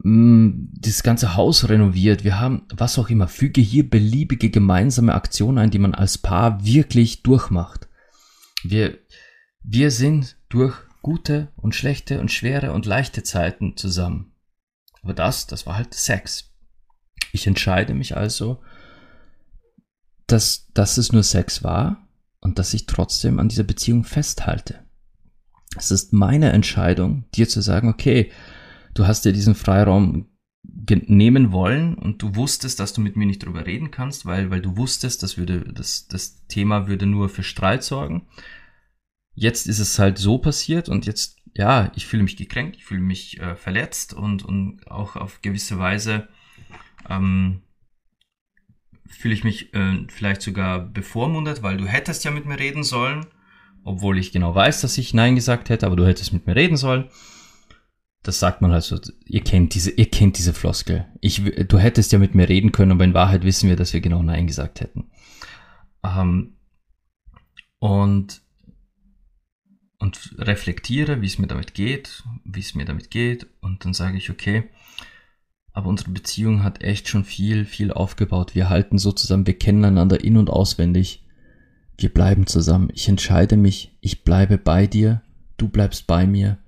Mm, 0.03 0.69
das 0.73 1.03
ganze 1.03 1.37
Haus 1.37 1.69
renoviert, 1.69 2.25
wir 2.25 2.41
haben 2.41 2.67
was 2.75 2.99
auch 2.99 3.11
immer, 3.11 3.29
füge 3.29 3.61
hier 3.61 3.89
beliebige 3.89 4.51
gemeinsame 4.51 5.15
Aktionen 5.15 5.59
ein, 5.59 5.71
die 5.71 5.79
man 5.79 5.95
als 5.95 6.17
Paar 6.17 6.65
wirklich 6.65 7.23
durchmacht. 7.23 7.89
Wir, 8.63 8.99
wir 9.63 9.91
sind 9.91 10.37
durch 10.49 10.75
gute 11.03 11.49
und 11.57 11.75
schlechte 11.75 12.21
und 12.21 12.31
schwere 12.31 12.73
und 12.73 12.87
leichte 12.87 13.23
Zeiten 13.23 13.77
zusammen. 13.77 14.33
Aber 15.03 15.13
das, 15.13 15.47
das 15.47 15.67
war 15.67 15.77
halt 15.77 15.93
Sex. 15.93 16.51
Ich 17.33 17.47
entscheide 17.47 17.95
mich 17.95 18.17
also, 18.17 18.63
dass, 20.27 20.69
dass 20.73 20.97
es 20.97 21.13
nur 21.13 21.23
Sex 21.23 21.63
war 21.63 22.09
und 22.41 22.59
dass 22.59 22.75
ich 22.75 22.87
trotzdem 22.87 23.39
an 23.39 23.49
dieser 23.49 23.65
Beziehung 23.65 24.05
festhalte. 24.05 24.85
Es 25.77 25.91
ist 25.91 26.13
meine 26.13 26.53
Entscheidung, 26.53 27.25
dir 27.35 27.49
zu 27.49 27.61
sagen, 27.61 27.89
okay, 27.89 28.31
du 28.95 29.07
hast 29.07 29.25
dir 29.25 29.33
diesen 29.33 29.55
Freiraum 29.55 30.27
nehmen 30.63 31.53
wollen 31.53 31.95
und 31.95 32.23
du 32.23 32.35
wusstest, 32.35 32.81
dass 32.81 32.93
du 32.93 33.01
mit 33.01 33.17
mir 33.17 33.27
nicht 33.27 33.45
drüber 33.45 33.67
reden 33.67 33.91
kannst, 33.91 34.27
weil, 34.27 34.51
weil 34.51 34.61
du 34.61 34.77
wusstest, 34.77 35.23
das 35.23 35.39
würde, 35.39 35.61
das, 35.73 36.07
das 36.09 36.47
Thema 36.47 36.89
würde 36.89 37.07
nur 37.07 37.29
für 37.29 37.43
Streit 37.43 37.83
sorgen. 37.83 38.27
Jetzt 39.35 39.67
ist 39.67 39.79
es 39.79 39.99
halt 39.99 40.19
so 40.19 40.39
passiert 40.39 40.89
und 40.89 41.07
jetzt, 41.07 41.39
ja, 41.55 41.93
ich 41.95 42.07
fühle 42.07 42.25
mich 42.25 42.37
gekränkt, 42.37 42.77
ich 42.77 42.85
fühle 42.85 43.01
mich 43.01 43.41
äh, 43.41 43.57
verletzt 43.57 44.13
und, 44.13 44.45
und 44.45 44.87
auch 44.91 45.17
auf 45.17 45.41
gewisse 45.41 45.79
Weise 45.79 46.29
ähm, 47.09 47.63
fühle 49.11 49.35
ich 49.35 49.45
mich 49.45 49.75
äh, 49.75 50.07
vielleicht 50.09 50.43
sogar 50.43 50.81
bevormundet, 50.81 51.63
weil 51.63 51.77
du 51.77 51.87
hättest 51.87 52.25
ja 52.25 52.31
mit 52.31 52.47
mir 52.47 52.59
reden 52.59 52.85
sollen, 52.85 53.27
obwohl 53.85 54.19
ich 54.19 54.33
genau 54.33 54.55
weiß, 54.55 54.81
dass 54.81 54.99
ich 54.99 55.15
Nein 55.15 55.35
gesagt 55.35 55.69
hätte, 55.69 55.87
aber 55.87 55.97
du 55.97 56.07
hättest 56.07 56.33
mit 56.33 56.47
mir 56.47 56.57
reden 56.57 56.77
sollen. 56.77 57.09
Das 58.23 58.39
sagt 58.39 58.61
man 58.61 58.73
halt 58.73 58.85
so, 58.85 58.99
ihr 59.25 59.43
kennt 59.43 59.75
diese, 59.75 59.91
ihr 59.91 60.11
kennt 60.11 60.37
diese 60.37 60.53
Floskel. 60.53 61.07
Ich, 61.21 61.43
du 61.43 61.79
hättest 61.79 62.13
ja 62.13 62.19
mit 62.19 62.35
mir 62.35 62.49
reden 62.49 62.71
können, 62.71 62.93
aber 62.93 63.05
in 63.05 63.15
Wahrheit 63.15 63.45
wissen 63.45 63.69
wir, 63.69 63.77
dass 63.77 63.93
wir 63.93 64.01
genau 64.01 64.23
Nein 64.23 64.47
gesagt 64.47 64.81
hätten. 64.81 65.11
Ähm, 66.05 66.57
und, 67.79 68.43
und 69.99 70.35
reflektiere, 70.39 71.23
wie 71.23 71.27
es 71.27 71.39
mir 71.39 71.47
damit 71.47 71.73
geht, 71.73 72.23
wie 72.45 72.61
es 72.61 72.75
mir 72.75 72.85
damit 72.85 73.11
geht, 73.11 73.47
und 73.61 73.85
dann 73.85 73.95
sage 73.95 74.19
ich, 74.19 74.31
okay, 74.31 74.69
aber 75.73 75.89
unsere 75.89 76.11
Beziehung 76.11 76.63
hat 76.63 76.83
echt 76.83 77.09
schon 77.09 77.25
viel, 77.25 77.65
viel 77.65 77.93
aufgebaut. 77.93 78.55
Wir 78.55 78.69
halten 78.69 78.99
so 78.99 79.13
zusammen, 79.13 79.47
wir 79.47 79.59
kennen 79.59 79.85
einander 79.85 80.23
in- 80.23 80.37
und 80.37 80.51
auswendig. 80.51 81.25
Wir 81.97 82.09
bleiben 82.09 82.47
zusammen. 82.47 82.91
Ich 82.95 83.09
entscheide 83.09 83.57
mich, 83.57 83.97
ich 84.01 84.25
bleibe 84.25 84.59
bei 84.59 84.87
dir, 84.87 85.23
du 85.57 85.69
bleibst 85.69 86.07
bei 86.07 86.27
mir. 86.27 86.59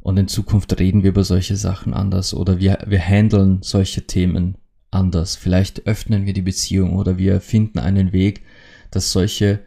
Und 0.00 0.16
in 0.18 0.28
Zukunft 0.28 0.78
reden 0.78 1.02
wir 1.02 1.10
über 1.10 1.24
solche 1.24 1.56
Sachen 1.56 1.94
anders 1.94 2.34
oder 2.34 2.58
wir, 2.58 2.78
wir 2.86 3.00
handeln 3.00 3.60
solche 3.62 4.06
Themen 4.06 4.58
anders. 4.90 5.36
Vielleicht 5.36 5.86
öffnen 5.86 6.26
wir 6.26 6.32
die 6.32 6.42
Beziehung 6.42 6.94
oder 6.94 7.18
wir 7.18 7.40
finden 7.40 7.78
einen 7.78 8.12
Weg, 8.12 8.42
dass 8.90 9.12
solche, 9.12 9.60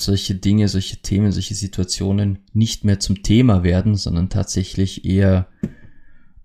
solche 0.00 0.36
Dinge, 0.36 0.68
solche 0.68 0.98
Themen, 0.98 1.32
solche 1.32 1.54
Situationen 1.54 2.38
nicht 2.52 2.84
mehr 2.84 3.00
zum 3.00 3.22
Thema 3.22 3.62
werden, 3.62 3.94
sondern 3.94 4.30
tatsächlich 4.30 5.04
eher 5.04 5.48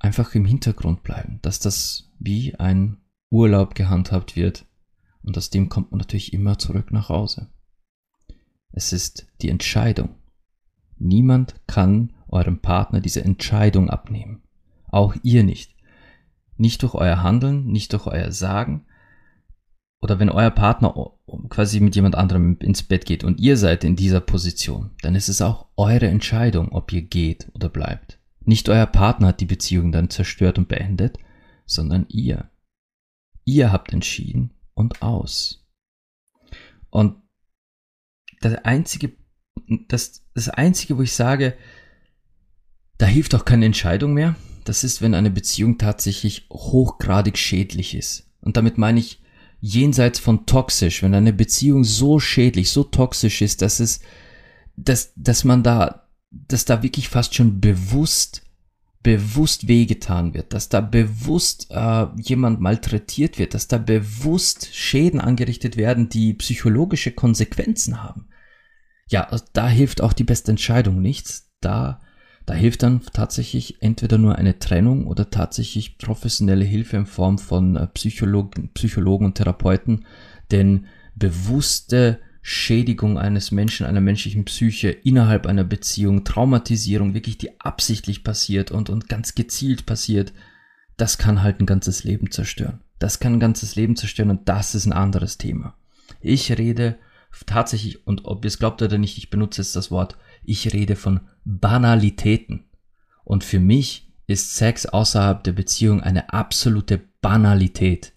einfach 0.04 0.36
im 0.36 0.46
Hintergrund 0.46 1.02
bleiben, 1.02 1.40
dass 1.42 1.60
das 1.60 2.12
wie 2.20 2.56
ein 2.56 2.98
Urlaub 3.32 3.74
gehandhabt 3.74 4.36
wird 4.36 4.66
und 5.24 5.38
aus 5.38 5.50
dem 5.50 5.70
kommt 5.70 5.92
man 5.92 6.00
natürlich 6.00 6.34
immer 6.34 6.60
zurück 6.60 6.92
nach 6.92 7.10
Hause. 7.10 7.50
Es 8.72 8.92
ist 8.92 9.28
die 9.42 9.50
Entscheidung. 9.50 10.10
Niemand 10.98 11.56
kann 11.68 12.14
eurem 12.28 12.60
Partner 12.60 13.00
diese 13.00 13.24
Entscheidung 13.24 13.90
abnehmen. 13.90 14.44
Auch 14.90 15.16
ihr 15.24 15.44
nicht. 15.44 15.76
Nicht 16.58 16.84
durch 16.84 16.94
euer 16.94 17.24
Handeln, 17.24 17.66
nicht 17.68 17.94
durch 17.94 18.06
euer 18.06 18.32
Sagen. 18.32 18.86
Oder 20.02 20.20
wenn 20.20 20.30
euer 20.30 20.52
Partner 20.52 21.12
quasi 21.50 21.80
mit 21.80 21.96
jemand 21.96 22.16
anderem 22.16 22.58
ins 22.60 22.84
Bett 22.84 23.06
geht 23.06 23.24
und 23.24 23.40
ihr 23.40 23.58
seid 23.58 23.84
in 23.84 23.96
dieser 23.96 24.20
Position, 24.20 24.92
dann 25.02 25.16
ist 25.16 25.30
es 25.30 25.42
auch 25.42 25.68
eure 25.78 26.08
Entscheidung, 26.08 26.72
ob 26.72 26.92
ihr 26.92 27.04
geht 27.04 27.50
oder 27.54 27.70
bleibt. 27.70 28.20
Nicht 28.46 28.70
euer 28.70 28.86
Partner 28.86 29.28
hat 29.28 29.40
die 29.40 29.46
Beziehung 29.46 29.92
dann 29.92 30.10
zerstört 30.10 30.58
und 30.58 30.68
beendet, 30.68 31.18
sondern 31.66 32.06
ihr. 32.10 32.50
Ihr 33.46 33.72
habt 33.72 33.94
entschieden 33.94 34.52
und 34.74 35.02
aus. 35.02 35.66
Und 36.90 37.22
das 38.42 38.56
einzige, 38.66 39.14
das, 39.88 40.26
das 40.34 40.50
einzige, 40.50 40.98
wo 40.98 41.02
ich 41.02 41.14
sage, 41.14 41.58
da 42.98 43.06
hilft 43.06 43.36
auch 43.36 43.46
keine 43.46 43.66
Entscheidung 43.66 44.14
mehr, 44.14 44.36
das 44.66 44.84
ist, 44.84 45.02
wenn 45.02 45.14
eine 45.14 45.32
Beziehung 45.32 45.78
tatsächlich 45.78 46.48
hochgradig 46.50 47.38
schädlich 47.38 47.96
ist. 47.96 48.30
Und 48.42 48.58
damit 48.58 48.78
meine 48.78 49.00
ich 49.00 49.22
jenseits 49.60 50.20
von 50.20 50.46
toxisch, 50.46 51.04
wenn 51.04 51.14
eine 51.14 51.34
Beziehung 51.34 51.84
so 51.84 52.20
schädlich, 52.20 52.72
so 52.72 52.84
toxisch 52.84 53.42
ist, 53.42 53.62
dass 53.62 53.80
es, 53.80 54.02
dass, 54.76 55.14
dass 55.16 55.44
man 55.44 55.64
da 55.64 56.03
dass 56.48 56.66
da 56.66 56.84
wirklich 56.84 57.10
fast 57.10 57.36
schon 57.36 57.62
bewusst 57.62 58.44
bewusst 59.04 59.68
wehgetan 59.68 60.34
wird, 60.34 60.54
dass 60.54 60.70
da 60.70 60.80
bewusst 60.80 61.68
äh, 61.70 62.08
jemand 62.16 62.62
malträtiert 62.62 63.38
wird, 63.38 63.54
dass 63.54 63.68
da 63.68 63.78
bewusst 63.78 64.74
Schäden 64.74 65.20
angerichtet 65.20 65.76
werden, 65.76 66.08
die 66.08 66.34
psychologische 66.34 67.12
Konsequenzen 67.12 68.02
haben. 68.02 68.30
Ja, 69.10 69.26
also 69.26 69.44
da 69.52 69.68
hilft 69.68 70.02
auch 70.02 70.14
die 70.14 70.24
beste 70.24 70.52
Entscheidung 70.52 71.02
nichts. 71.02 71.52
Da, 71.60 72.00
da 72.46 72.54
hilft 72.54 72.84
dann 72.84 73.02
tatsächlich 73.12 73.82
entweder 73.82 74.18
nur 74.18 74.38
eine 74.38 74.58
Trennung 74.58 75.06
oder 75.06 75.30
tatsächlich 75.30 75.98
professionelle 75.98 76.66
Hilfe 76.66 76.96
in 76.96 77.06
Form 77.06 77.38
von 77.38 77.76
äh, 77.76 77.88
Psychologen, 77.88 78.72
Psychologen 78.74 79.26
und 79.26 79.36
Therapeuten, 79.36 80.06
denn 80.52 80.88
bewusste 81.14 82.20
Schädigung 82.46 83.18
eines 83.18 83.52
Menschen, 83.52 83.86
einer 83.86 84.02
menschlichen 84.02 84.44
Psyche 84.44 84.90
innerhalb 84.90 85.48
einer 85.48 85.64
Beziehung, 85.64 86.26
Traumatisierung, 86.26 87.14
wirklich 87.14 87.38
die 87.38 87.60
absichtlich 87.62 88.26
passiert 88.26 88.70
und, 88.70 88.90
und 88.90 89.08
ganz 89.08 89.34
gezielt 89.34 89.86
passiert, 89.86 90.34
das 90.98 91.18
kann 91.18 91.42
halt 91.42 91.62
ein 91.62 91.66
ganzes 91.66 92.04
Leben 92.04 92.32
zerstören. 92.32 92.82
Das 93.00 93.22
kann 93.22 93.34
ein 93.34 93.40
ganzes 93.40 93.78
Leben 93.78 93.96
zerstören 93.96 94.30
und 94.30 94.50
das 94.50 94.76
ist 94.76 94.86
ein 94.86 94.94
anderes 94.94 95.38
Thema. 95.38 95.76
Ich 96.20 96.52
rede 96.58 96.98
tatsächlich, 97.46 98.06
und 98.06 98.26
ob 98.26 98.44
ihr 98.44 98.50
es 98.50 98.60
glaubt 98.60 98.82
oder 98.82 98.98
nicht, 98.98 99.18
ich 99.18 99.30
benutze 99.30 99.62
jetzt 99.62 99.78
das 99.78 99.90
Wort, 99.90 100.18
ich 100.44 100.74
rede 100.74 100.98
von 100.98 101.22
Banalitäten. 101.46 102.66
Und 103.24 103.46
für 103.46 103.60
mich 103.60 104.12
ist 104.28 104.56
Sex 104.56 104.86
außerhalb 104.86 105.44
der 105.44 105.54
Beziehung 105.54 106.02
eine 106.02 106.34
absolute 106.34 107.02
Banalität. 107.22 108.13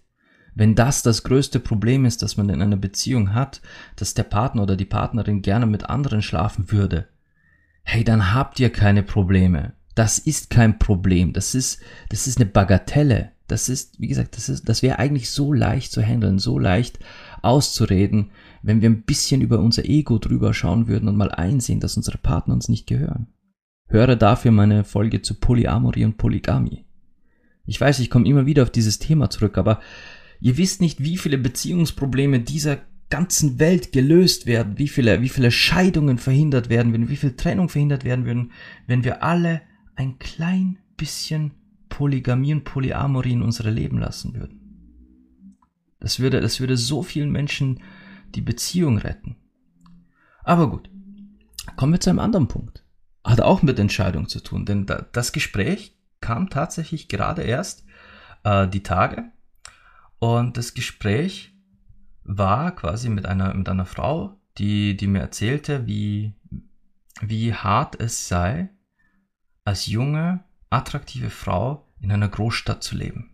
Wenn 0.57 0.75
das 0.75 1.03
das 1.03 1.23
größte 1.23 1.61
Problem 1.61 2.07
ist, 2.07 2.23
das 2.23 2.39
man 2.39 2.49
in 2.49 2.63
einer 2.63 2.79
Beziehung 2.79 3.35
hat, 3.35 3.61
dass 3.95 4.15
der 4.15 4.23
Partner 4.23 4.63
oder 4.63 4.75
die 4.75 4.87
Partnerin 4.87 5.43
gerne 5.43 5.67
mit 5.67 5.91
anderen 5.91 6.23
schlafen 6.23 6.73
würde, 6.73 7.09
hey, 7.83 8.05
dann 8.05 8.33
habt 8.33 8.59
ihr 8.59 8.71
keine 8.71 9.03
Probleme. 9.03 9.75
Das 9.95 10.19
ist 10.19 10.49
kein 10.49 10.79
Problem. 10.79 11.35
Das 11.35 11.55
ist, 11.55 11.81
das 12.09 12.27
ist 12.27 12.39
eine 12.39 12.47
Bagatelle. 12.47 13.33
Das 13.49 13.69
ist, 13.69 14.01
wie 14.01 14.07
gesagt, 14.09 14.39
das 14.39 14.49
ist, 14.49 14.67
das 14.67 14.83
wäre 14.83 14.99
eigentlich 14.99 15.31
so 15.31 15.53
leicht 15.53 15.93
zu 15.93 16.03
handeln, 16.03 16.39
so 16.39 16.59
leicht 16.59 17.01
auszureden, 17.43 18.31
wenn 18.63 18.81
wir 18.81 18.89
ein 18.89 19.03
bisschen 19.03 19.43
über 19.43 19.59
unser 19.59 19.85
Ego 19.85 20.19
drüber 20.19 20.55
schauen 20.55 20.89
würden 20.89 21.07
und 21.07 21.17
mal 21.17 21.31
einsehen, 21.31 21.81
dass 21.81 21.99
unsere 21.99 22.17
Partner 22.17 22.55
uns 22.55 22.71
nicht 22.71 22.87
gehören. 22.87 23.27
Höre 23.89 24.17
dafür 24.17 24.53
meine 24.53 24.85
Folge 24.85 25.21
zu 25.21 25.35
Polyamorie 25.35 26.07
und 26.07 26.17
Polygamie. 26.17 26.87
Ich 27.67 27.79
weiß, 27.79 27.99
ich 27.99 28.09
komme 28.11 28.27
immer 28.27 28.47
wieder 28.47 28.63
auf 28.63 28.71
dieses 28.71 28.99
Thema 28.99 29.29
zurück, 29.29 29.59
aber 29.59 29.81
Ihr 30.41 30.57
wisst 30.57 30.81
nicht, 30.81 31.03
wie 31.03 31.17
viele 31.17 31.39
Beziehungsprobleme 31.39 32.41
dieser 32.41 32.79
ganzen 33.09 33.59
Welt 33.59 33.93
gelöst 33.93 34.47
werden, 34.47 34.79
wie 34.79 34.89
viele, 34.89 35.23
wie 35.23 35.29
viele 35.29 35.51
Scheidungen 35.51 36.19
verhindert 36.19 36.69
werden 36.69 36.93
würden, 36.93 37.09
wie 37.09 37.17
viel 37.17 37.37
Trennung 37.37 37.69
verhindert 37.69 38.05
werden 38.05 38.25
würden, 38.25 38.53
wenn 38.87 39.05
wir 39.05 39.23
alle 39.23 39.63
ein 39.95 40.19
klein 40.19 40.79
bisschen 40.97 41.53
Polygamie 41.89 42.53
und 42.53 42.65
Polyamorie 42.65 43.33
in 43.33 43.43
unsere 43.43 43.71
Leben 43.71 43.99
lassen 43.99 44.35
würden. 44.35 44.61
Das 46.01 46.21
würde, 46.21 46.41
das 46.41 46.61
würde 46.61 46.77
so 46.77 47.03
vielen 47.03 47.31
Menschen 47.31 47.81
die 48.35 48.41
Beziehung 48.41 48.99
retten. 48.99 49.37
Aber 50.43 50.69
gut, 50.69 50.91
kommen 51.77 51.93
wir 51.93 52.01
zu 52.01 52.11
einem 52.11 52.19
anderen 52.19 52.49
Punkt. 52.49 52.85
Hat 53.25 53.41
auch 53.41 53.63
mit 53.63 53.79
Entscheidung 53.79 54.29
zu 54.29 54.41
tun, 54.41 54.67
denn 54.67 54.87
das 55.13 55.33
Gespräch 55.33 55.97
kam 56.21 56.51
tatsächlich 56.51 57.09
gerade 57.09 57.43
erst 57.43 57.85
äh, 58.45 58.69
die 58.69 58.83
Tage 58.83 59.33
und 60.19 60.57
das 60.57 60.75
Gespräch 60.75 61.55
war 62.25 62.75
quasi 62.75 63.09
mit 63.09 63.27
einer, 63.27 63.55
mit 63.55 63.69
einer 63.69 63.87
Frau, 63.87 64.41
die, 64.59 64.97
die 64.97 65.07
mir 65.07 65.21
erzählte, 65.21 65.87
wie, 65.87 66.35
wie 67.21 67.55
hart 67.55 68.01
es 68.01 68.29
sei, 68.29 68.71
als 69.65 69.87
junge, 69.87 70.45
attraktive 70.71 71.31
Frau 71.31 71.87
in 72.01 72.11
einer 72.13 72.29
Großstadt 72.29 72.83
zu 72.83 72.97
leben. 72.97 73.31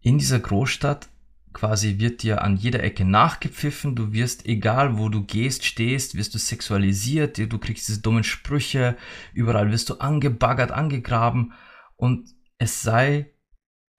In 0.00 0.18
dieser 0.18 0.38
Großstadt 0.38 1.08
quasi 1.52 1.98
wird 1.98 2.22
dir 2.22 2.42
an 2.42 2.56
jeder 2.56 2.82
Ecke 2.82 3.04
nachgepfiffen, 3.04 3.96
du 3.96 4.12
wirst, 4.12 4.46
egal 4.46 4.98
wo 4.98 5.08
du 5.08 5.24
gehst, 5.24 5.64
stehst, 5.64 6.14
wirst 6.14 6.34
du 6.34 6.38
sexualisiert, 6.38 7.38
du 7.38 7.58
kriegst 7.58 7.88
diese 7.88 8.02
dummen 8.02 8.24
Sprüche, 8.24 8.96
überall 9.32 9.70
wirst 9.70 9.88
du 9.88 9.94
angebaggert, 9.94 10.70
angegraben 10.70 11.54
und 11.96 12.28
es 12.58 12.82
sei 12.82 13.32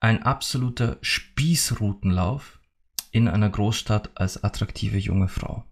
ein 0.00 0.22
absoluter 0.22 0.98
Spießrutenlauf 1.02 2.60
in 3.10 3.28
einer 3.28 3.50
Großstadt 3.50 4.10
als 4.14 4.42
attraktive 4.44 4.98
junge 4.98 5.28
Frau. 5.28 5.64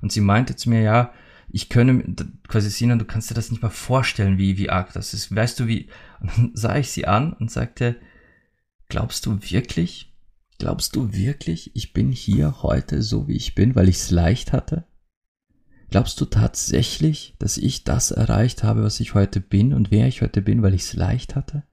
Und 0.00 0.12
sie 0.12 0.20
meinte 0.20 0.56
zu 0.56 0.70
mir, 0.70 0.80
ja, 0.80 1.12
ich 1.52 1.68
könne 1.68 2.04
quasi 2.46 2.70
Sina, 2.70 2.96
du 2.96 3.04
kannst 3.04 3.30
dir 3.30 3.34
das 3.34 3.50
nicht 3.50 3.62
mal 3.62 3.70
vorstellen, 3.70 4.38
wie, 4.38 4.56
wie 4.56 4.70
arg 4.70 4.92
das 4.92 5.14
ist. 5.14 5.34
Weißt 5.34 5.58
du, 5.58 5.66
wie? 5.66 5.88
Und 6.20 6.30
dann 6.36 6.50
sah 6.54 6.76
ich 6.76 6.90
sie 6.90 7.06
an 7.06 7.32
und 7.32 7.50
sagte, 7.50 7.96
glaubst 8.88 9.26
du 9.26 9.38
wirklich? 9.40 10.14
Glaubst 10.58 10.94
du 10.94 11.14
wirklich, 11.14 11.74
ich 11.74 11.94
bin 11.94 12.12
hier 12.12 12.62
heute 12.62 13.00
so, 13.00 13.26
wie 13.26 13.36
ich 13.36 13.54
bin, 13.54 13.74
weil 13.74 13.88
ich 13.88 13.96
es 13.96 14.10
leicht 14.10 14.52
hatte? 14.52 14.84
Glaubst 15.88 16.20
du 16.20 16.26
tatsächlich, 16.26 17.34
dass 17.38 17.56
ich 17.56 17.84
das 17.84 18.10
erreicht 18.10 18.62
habe, 18.62 18.82
was 18.82 19.00
ich 19.00 19.14
heute 19.14 19.40
bin 19.40 19.72
und 19.72 19.90
wer 19.90 20.06
ich 20.06 20.20
heute 20.20 20.42
bin, 20.42 20.62
weil 20.62 20.74
ich 20.74 20.82
es 20.82 20.92
leicht 20.92 21.34
hatte? 21.34 21.64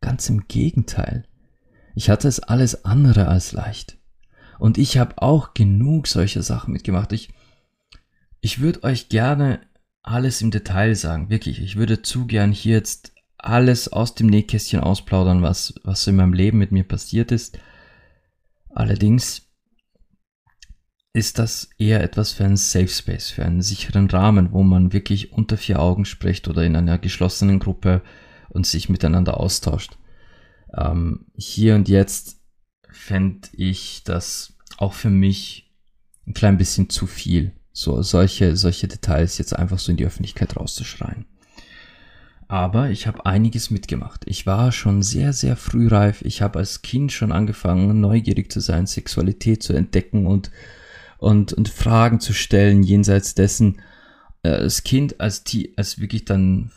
Ganz 0.00 0.28
im 0.28 0.46
Gegenteil. 0.48 1.24
Ich 1.94 2.08
hatte 2.10 2.28
es 2.28 2.40
alles 2.40 2.84
andere 2.84 3.28
als 3.28 3.52
leicht. 3.52 3.98
Und 4.58 4.78
ich 4.78 4.98
habe 4.98 5.20
auch 5.20 5.54
genug 5.54 6.06
solcher 6.06 6.42
Sachen 6.42 6.72
mitgemacht. 6.72 7.12
Ich, 7.12 7.30
ich 8.40 8.60
würde 8.60 8.84
euch 8.84 9.08
gerne 9.08 9.60
alles 10.02 10.40
im 10.42 10.50
Detail 10.50 10.94
sagen, 10.94 11.30
wirklich. 11.30 11.60
Ich 11.60 11.76
würde 11.76 12.02
zu 12.02 12.26
gern 12.26 12.52
hier 12.52 12.76
jetzt 12.76 13.12
alles 13.38 13.88
aus 13.88 14.14
dem 14.14 14.26
Nähkästchen 14.26 14.80
ausplaudern, 14.80 15.42
was, 15.42 15.74
was 15.82 16.06
in 16.06 16.16
meinem 16.16 16.32
Leben 16.32 16.58
mit 16.58 16.72
mir 16.72 16.84
passiert 16.84 17.32
ist. 17.32 17.58
Allerdings 18.70 19.42
ist 21.12 21.38
das 21.38 21.70
eher 21.78 22.02
etwas 22.02 22.32
für 22.32 22.44
einen 22.44 22.56
Safe 22.56 22.88
Space, 22.88 23.30
für 23.30 23.44
einen 23.44 23.62
sicheren 23.62 24.08
Rahmen, 24.08 24.52
wo 24.52 24.62
man 24.62 24.92
wirklich 24.92 25.32
unter 25.32 25.56
vier 25.56 25.80
Augen 25.80 26.04
spricht 26.04 26.48
oder 26.48 26.64
in 26.64 26.76
einer 26.76 26.98
geschlossenen 26.98 27.58
Gruppe 27.58 28.02
und 28.50 28.66
sich 28.66 28.88
miteinander 28.88 29.38
austauscht. 29.38 29.96
Ähm, 30.76 31.26
hier 31.36 31.74
und 31.74 31.88
jetzt 31.88 32.40
fände 32.90 33.48
ich 33.52 34.02
das 34.04 34.54
auch 34.76 34.92
für 34.92 35.10
mich 35.10 35.72
ein 36.26 36.34
klein 36.34 36.58
bisschen 36.58 36.90
zu 36.90 37.06
viel, 37.06 37.52
so 37.72 38.02
solche, 38.02 38.56
solche 38.56 38.88
Details 38.88 39.38
jetzt 39.38 39.56
einfach 39.56 39.78
so 39.78 39.90
in 39.90 39.96
die 39.96 40.06
Öffentlichkeit 40.06 40.56
rauszuschreien. 40.56 41.26
Aber 42.50 42.90
ich 42.90 43.06
habe 43.06 43.26
einiges 43.26 43.70
mitgemacht. 43.70 44.22
Ich 44.26 44.44
war 44.44 44.72
schon 44.72 45.04
sehr, 45.04 45.32
sehr 45.32 45.54
frühreif. 45.54 46.22
Ich 46.22 46.42
habe 46.42 46.58
als 46.58 46.82
Kind 46.82 47.12
schon 47.12 47.30
angefangen, 47.30 48.00
neugierig 48.00 48.50
zu 48.50 48.58
sein, 48.58 48.86
Sexualität 48.86 49.62
zu 49.62 49.72
entdecken 49.72 50.26
und, 50.26 50.50
und, 51.18 51.52
und 51.52 51.68
Fragen 51.68 52.18
zu 52.18 52.32
stellen 52.32 52.82
jenseits 52.82 53.36
dessen. 53.36 53.80
Äh, 54.42 54.48
als 54.48 54.82
Kind, 54.82 55.20
als, 55.20 55.44
als 55.76 56.00
wirklich 56.00 56.24
dann 56.24 56.72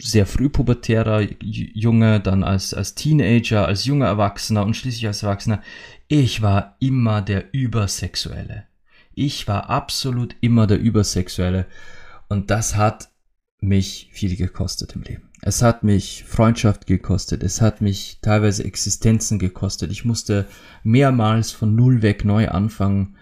sehr 0.00 0.26
früh 0.26 0.48
pubertärer 0.48 1.26
Junge, 1.40 2.20
dann 2.20 2.42
als, 2.42 2.74
als 2.74 2.94
Teenager, 2.94 3.66
als 3.66 3.84
junger 3.84 4.06
Erwachsener 4.06 4.64
und 4.64 4.76
schließlich 4.76 5.06
als 5.06 5.22
Erwachsener. 5.22 5.62
Ich 6.08 6.42
war 6.42 6.76
immer 6.80 7.22
der 7.22 7.54
Übersexuelle. 7.54 8.64
Ich 9.14 9.46
war 9.46 9.70
absolut 9.70 10.34
immer 10.40 10.66
der 10.66 10.80
Übersexuelle. 10.80 11.66
Und 12.28 12.50
das 12.50 12.76
hat 12.76 13.10
mich 13.60 14.10
viel 14.12 14.36
gekostet 14.36 14.94
im 14.94 15.02
Leben. 15.02 15.30
Es 15.40 15.60
hat 15.60 15.82
mich 15.82 16.24
Freundschaft 16.24 16.86
gekostet. 16.86 17.42
Es 17.42 17.60
hat 17.60 17.80
mich 17.80 18.18
teilweise 18.22 18.64
Existenzen 18.64 19.38
gekostet. 19.38 19.90
Ich 19.90 20.04
musste 20.04 20.46
mehrmals 20.82 21.50
von 21.50 21.74
Null 21.74 22.02
weg 22.02 22.24
neu 22.24 22.48
anfangen. 22.48 23.16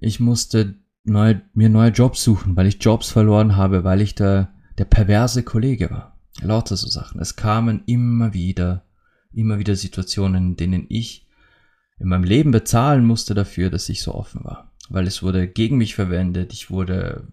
Ich 0.00 0.20
musste 0.20 0.74
neu, 1.04 1.36
mir 1.54 1.68
neue 1.68 1.90
Jobs 1.90 2.22
suchen, 2.22 2.56
weil 2.56 2.66
ich 2.66 2.82
Jobs 2.82 3.10
verloren 3.10 3.56
habe, 3.56 3.84
weil 3.84 4.00
ich 4.00 4.14
der, 4.14 4.52
der 4.82 4.88
perverse 4.88 5.44
Kollege 5.44 5.92
war. 5.92 6.18
Lauter 6.40 6.76
so 6.76 6.88
Sachen. 6.88 7.20
Es 7.20 7.36
kamen 7.36 7.84
immer 7.86 8.34
wieder, 8.34 8.84
immer 9.32 9.60
wieder 9.60 9.76
Situationen, 9.76 10.48
in 10.48 10.56
denen 10.56 10.86
ich 10.88 11.28
in 12.00 12.08
meinem 12.08 12.24
Leben 12.24 12.50
bezahlen 12.50 13.04
musste 13.04 13.34
dafür, 13.34 13.70
dass 13.70 13.88
ich 13.88 14.02
so 14.02 14.12
offen 14.12 14.42
war. 14.42 14.72
Weil 14.88 15.06
es 15.06 15.22
wurde 15.22 15.46
gegen 15.46 15.78
mich 15.78 15.94
verwendet, 15.94 16.52
ich 16.52 16.68
wurde, 16.68 17.28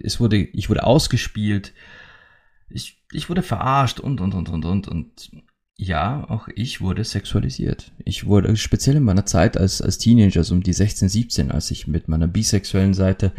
es 0.00 0.20
wurde, 0.20 0.36
ich 0.36 0.70
wurde 0.70 0.84
ausgespielt, 0.84 1.72
ich, 2.68 3.04
ich 3.10 3.28
wurde 3.28 3.42
verarscht 3.42 3.98
und, 3.98 4.20
und, 4.20 4.34
und, 4.34 4.48
und, 4.48 4.64
und, 4.64 4.86
und. 4.86 5.30
Ja, 5.78 6.24
auch 6.30 6.46
ich 6.54 6.80
wurde 6.80 7.02
sexualisiert. 7.02 7.90
Ich 8.04 8.26
wurde, 8.26 8.56
speziell 8.56 8.96
in 8.96 9.02
meiner 9.02 9.26
Zeit 9.26 9.58
als, 9.58 9.82
als 9.82 9.98
Teenager, 9.98 10.44
so 10.44 10.54
um 10.54 10.62
die 10.62 10.72
16, 10.72 11.08
17, 11.08 11.50
als 11.50 11.72
ich 11.72 11.88
mit 11.88 12.06
meiner 12.06 12.28
bisexuellen 12.28 12.94
Seite 12.94 13.32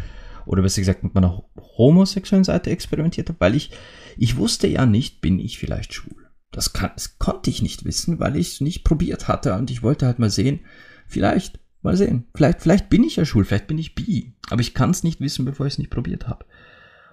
oder 0.48 0.62
besser 0.62 0.80
gesagt 0.80 1.04
mit 1.04 1.14
meiner 1.14 1.44
homosexuellen 1.76 2.44
Seite 2.44 2.70
experimentiert 2.70 3.28
habe, 3.28 3.40
weil 3.40 3.54
ich, 3.54 3.70
ich 4.16 4.36
wusste 4.36 4.66
ja 4.66 4.86
nicht, 4.86 5.20
bin 5.20 5.38
ich 5.38 5.58
vielleicht 5.58 5.94
schwul. 5.94 6.26
Das, 6.50 6.72
kann, 6.72 6.90
das 6.94 7.18
konnte 7.18 7.50
ich 7.50 7.60
nicht 7.60 7.84
wissen, 7.84 8.18
weil 8.18 8.36
ich 8.36 8.54
es 8.54 8.60
nicht 8.60 8.82
probiert 8.82 9.28
hatte 9.28 9.54
und 9.54 9.70
ich 9.70 9.82
wollte 9.82 10.06
halt 10.06 10.18
mal 10.18 10.30
sehen, 10.30 10.60
vielleicht, 11.06 11.60
mal 11.82 11.96
sehen, 11.96 12.24
vielleicht, 12.34 12.62
vielleicht 12.62 12.88
bin 12.88 13.04
ich 13.04 13.16
ja 13.16 13.26
schwul, 13.26 13.44
vielleicht 13.44 13.66
bin 13.66 13.78
ich 13.78 13.94
bi, 13.94 14.34
aber 14.48 14.62
ich 14.62 14.72
kann 14.72 14.90
es 14.90 15.04
nicht 15.04 15.20
wissen, 15.20 15.44
bevor 15.44 15.66
ich 15.66 15.74
es 15.74 15.78
nicht 15.78 15.90
probiert 15.90 16.26
habe. 16.26 16.46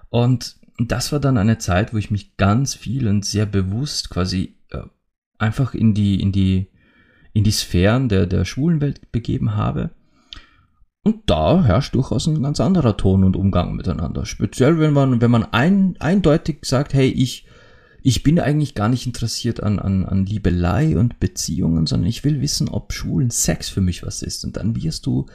Und 0.08 0.56
das 0.78 1.12
war 1.12 1.20
dann 1.20 1.36
eine 1.36 1.58
Zeit, 1.58 1.92
wo 1.92 1.98
ich 1.98 2.10
mich 2.10 2.36
ganz 2.38 2.74
viel 2.74 3.06
und 3.06 3.24
sehr 3.24 3.46
bewusst 3.46 4.08
quasi 4.08 4.56
äh, 4.70 4.82
einfach 5.38 5.74
in 5.74 5.92
die, 5.92 6.20
in 6.20 6.32
die, 6.32 6.70
in 7.34 7.44
die 7.44 7.52
Sphären 7.52 8.08
der, 8.08 8.26
der 8.26 8.46
schwulen 8.46 8.80
Welt 8.80 9.12
begeben 9.12 9.56
habe 9.56 9.90
und 11.06 11.30
da 11.30 11.62
herrscht 11.62 11.94
durchaus 11.94 12.26
ein 12.26 12.42
ganz 12.42 12.58
anderer 12.58 12.96
Ton 12.96 13.22
und 13.22 13.36
Umgang 13.36 13.76
miteinander. 13.76 14.26
Speziell, 14.26 14.80
wenn 14.80 14.92
man, 14.92 15.20
wenn 15.20 15.30
man 15.30 15.44
ein, 15.44 15.94
eindeutig 16.00 16.64
sagt, 16.64 16.94
hey, 16.94 17.06
ich, 17.06 17.46
ich 18.02 18.24
bin 18.24 18.40
eigentlich 18.40 18.74
gar 18.74 18.88
nicht 18.88 19.06
interessiert 19.06 19.62
an, 19.62 19.78
an, 19.78 20.04
an 20.04 20.26
Liebelei 20.26 20.98
und 20.98 21.20
Beziehungen, 21.20 21.86
sondern 21.86 22.08
ich 22.08 22.24
will 22.24 22.40
wissen, 22.40 22.68
ob 22.68 22.92
schwulen 22.92 23.30
Sex 23.30 23.68
für 23.68 23.80
mich 23.80 24.04
was 24.04 24.20
ist. 24.20 24.44
Und 24.44 24.56
dann 24.56 24.74
wirst 24.74 25.06
du 25.06 25.26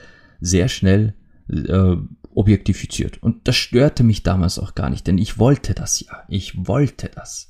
sehr 0.41 0.67
schnell 0.67 1.13
äh, 1.47 1.95
objektifiziert. 2.35 3.23
Und 3.23 3.47
das 3.47 3.55
störte 3.55 4.03
mich 4.03 4.23
damals 4.23 4.59
auch 4.59 4.75
gar 4.75 4.89
nicht, 4.89 5.07
denn 5.07 5.17
ich 5.17 5.39
wollte 5.39 5.73
das 5.73 6.01
ja. 6.01 6.23
Ich 6.27 6.67
wollte 6.67 7.09
das. 7.15 7.49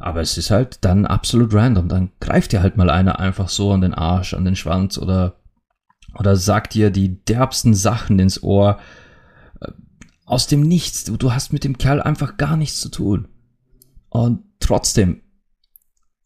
Aber 0.00 0.20
es 0.20 0.36
ist 0.36 0.50
halt 0.50 0.84
dann 0.84 1.06
absolut 1.06 1.54
random. 1.54 1.86
Dann 1.86 2.10
greift 2.18 2.50
dir 2.50 2.60
halt 2.60 2.76
mal 2.76 2.90
einer 2.90 3.20
einfach 3.20 3.48
so 3.48 3.70
an 3.70 3.82
den 3.82 3.94
Arsch, 3.94 4.34
an 4.34 4.44
den 4.44 4.56
Schwanz 4.56 4.98
oder 4.98 5.36
oder 6.14 6.36
sagt 6.36 6.74
dir 6.74 6.90
die 6.90 7.24
derbsten 7.24 7.74
Sachen 7.74 8.18
ins 8.18 8.42
Ohr 8.42 8.78
äh, 9.60 9.70
aus 10.24 10.46
dem 10.46 10.62
Nichts. 10.62 11.04
Du, 11.04 11.16
du 11.16 11.32
hast 11.32 11.52
mit 11.52 11.64
dem 11.64 11.78
Kerl 11.78 12.00
einfach 12.00 12.36
gar 12.36 12.56
nichts 12.56 12.80
zu 12.80 12.88
tun. 12.88 13.28
Und 14.08 14.42
trotzdem 14.60 15.22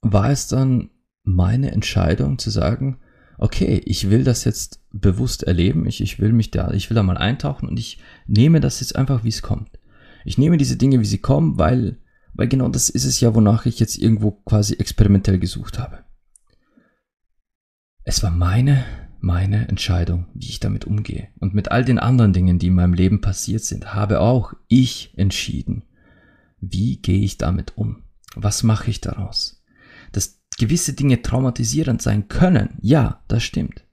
war 0.03 0.31
es 0.31 0.49
dann 0.49 0.91
meine 1.23 1.73
Entscheidung 1.73 2.39
zu 2.39 2.51
sagen, 2.51 2.99
okay, 3.39 3.81
ich 3.85 4.11
will 4.11 4.25
das 4.25 4.45
jetzt 4.45 4.81
bewusst 4.93 5.45
erleben, 5.45 5.87
ich, 5.87 6.01
ich 6.01 6.19
will 6.19 6.33
mich 6.33 6.51
da, 6.51 6.73
ich 6.73 6.91
will 6.91 6.95
da 6.95 7.03
mal 7.03 7.17
eintauchen 7.17 7.69
und 7.69 7.79
ich 7.79 7.99
nehme 8.27 8.61
das 8.61 8.81
jetzt 8.81 8.97
einfach, 8.97 9.25
wie 9.25 9.29
es 9.29 9.43
kommt. 9.43 9.79
Ich 10.25 10.37
nehme 10.37 10.59
diese 10.59 10.77
Dinge, 10.77 11.01
wie 11.01 11.07
sie 11.07 11.19
kommen, 11.19 11.59
weil, 11.59 11.99
weil 12.35 12.49
genau 12.49 12.69
das 12.69 12.91
ist 12.91 13.05
es 13.05 13.21
ja, 13.21 13.35
wonach 13.35 13.65
ich 13.65 13.81
jetzt 13.81 13.97
irgendwo 13.97 14.33
quasi 14.33 14.75
experimentell 14.75 15.39
gesucht 15.39 15.79
habe. 15.79 16.05
Es 18.05 18.23
war 18.23 18.31
meine 18.31 18.85
meine 19.21 19.69
Entscheidung, 19.69 20.27
wie 20.35 20.49
ich 20.49 20.61
damit 20.61 20.85
umgehe. 20.85 21.29
Und 21.39 21.55
mit 21.55 21.71
all 21.71 21.85
den 21.85 21.99
anderen 21.99 22.33
Dingen, 22.33 22.59
die 22.59 22.69
in 22.69 22.75
meinem 22.75 22.95
Leben 22.95 23.21
passiert 23.21 23.65
sind, 23.65 23.95
habe 23.95 24.21
auch 24.21 24.55
ich 24.69 25.13
entschieden, 25.17 25.83
wie 26.61 27.01
gehe 27.01 27.23
ich 27.23 27.39
damit 27.39 27.77
um? 27.77 28.05
Was 28.35 28.63
mache 28.63 28.91
ich 28.91 29.01
daraus? 29.01 29.63
Dass 30.13 30.41
gewisse 30.59 30.93
Dinge 30.93 31.23
traumatisierend 31.23 32.03
sein 32.03 32.29
können, 32.29 32.79
ja, 32.81 33.23
das 33.29 33.43
stimmt. 33.43 33.85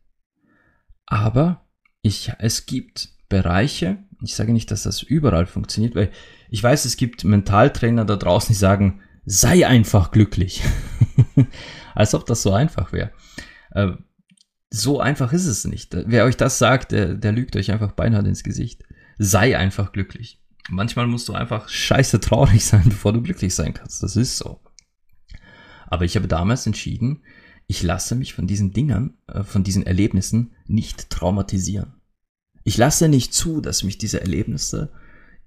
Aber 1.06 1.66
ich, 2.02 2.34
es 2.40 2.66
gibt 2.66 3.10
Bereiche, 3.30 3.98
ich 4.22 4.36
sage 4.36 4.54
nicht, 4.54 4.72
dass 4.72 4.84
das 4.84 5.02
überall 5.02 5.46
funktioniert, 5.46 5.96
weil 5.96 6.12
ich 6.50 6.64
weiß, 6.64 6.86
es 6.86 6.98
gibt 6.98 7.24
Mentaltrainer 7.24 8.06
da 8.06 8.16
draußen, 8.16 8.50
die 8.50 8.60
sagen, 8.60 9.02
sei 9.26 9.68
einfach 9.68 10.12
glücklich. 10.12 10.64
Als 11.96 12.14
ob 12.14 12.26
das 12.26 12.42
so 12.42 12.54
einfach 12.54 12.94
wäre. 12.94 13.12
So 14.70 15.00
einfach 15.00 15.34
ist 15.34 15.46
es 15.46 15.66
nicht. 15.66 15.96
Wer 16.06 16.26
euch 16.26 16.38
das 16.38 16.60
sagt, 16.60 16.92
der, 16.92 17.16
der 17.16 17.32
lügt 17.32 17.56
euch 17.56 17.72
einfach 17.72 17.94
beinahe 17.94 18.28
ins 18.28 18.44
Gesicht. 18.44 18.84
Sei 19.18 19.58
einfach 19.58 19.92
glücklich. 19.94 20.42
Manchmal 20.70 21.08
musst 21.08 21.30
du 21.30 21.34
einfach 21.34 21.70
scheiße 21.70 22.20
traurig 22.20 22.66
sein, 22.66 22.84
bevor 22.86 23.14
du 23.14 23.22
glücklich 23.22 23.56
sein 23.56 23.74
kannst. 23.74 24.04
Das 24.04 24.16
ist 24.16 24.38
so. 24.38 24.60
Aber 25.88 26.04
ich 26.04 26.16
habe 26.18 26.28
damals 26.28 26.66
entschieden, 26.68 27.24
ich 27.68 27.84
lasse 27.84 28.16
mich 28.16 28.34
von 28.34 28.48
diesen 28.48 28.72
Dingern, 28.72 29.18
äh, 29.28 29.44
von 29.44 29.64
diesen 29.64 29.86
Erlebnissen 29.86 30.52
nicht 30.68 31.10
traumatisieren. 31.10 31.94
Ich 32.64 32.78
lasse 32.78 33.08
nicht 33.08 33.34
zu, 33.34 33.62
dass 33.62 33.84
mich 33.84 33.98
diese 33.98 34.20
Erlebnisse 34.20 34.92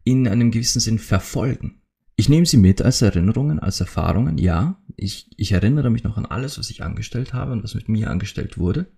in 0.05 0.27
einem 0.27 0.51
gewissen 0.51 0.81
Sinn 0.81 0.99
verfolgen. 0.99 1.83
Ich 2.17 2.29
nehme 2.29 2.47
sie 2.47 2.57
mit 2.57 2.83
als 2.83 3.03
Erinnerungen, 3.03 3.59
als 3.59 3.81
Erfahrungen, 3.81 4.39
ja. 4.39 4.83
Ich, 4.97 5.31
ich 5.37 5.53
erinnere 5.53 5.91
mich 5.91 6.05
noch 6.05 6.17
an 6.17 6.27
alles, 6.27 6.59
was 6.59 6.71
ich 6.71 6.83
angestellt 6.83 7.33
habe 7.33 7.53
und 7.53 7.63
was 7.63 7.75
mit 7.75 7.89
mir 7.89 8.11
angestellt 8.11 8.59
wurde. 8.59 8.91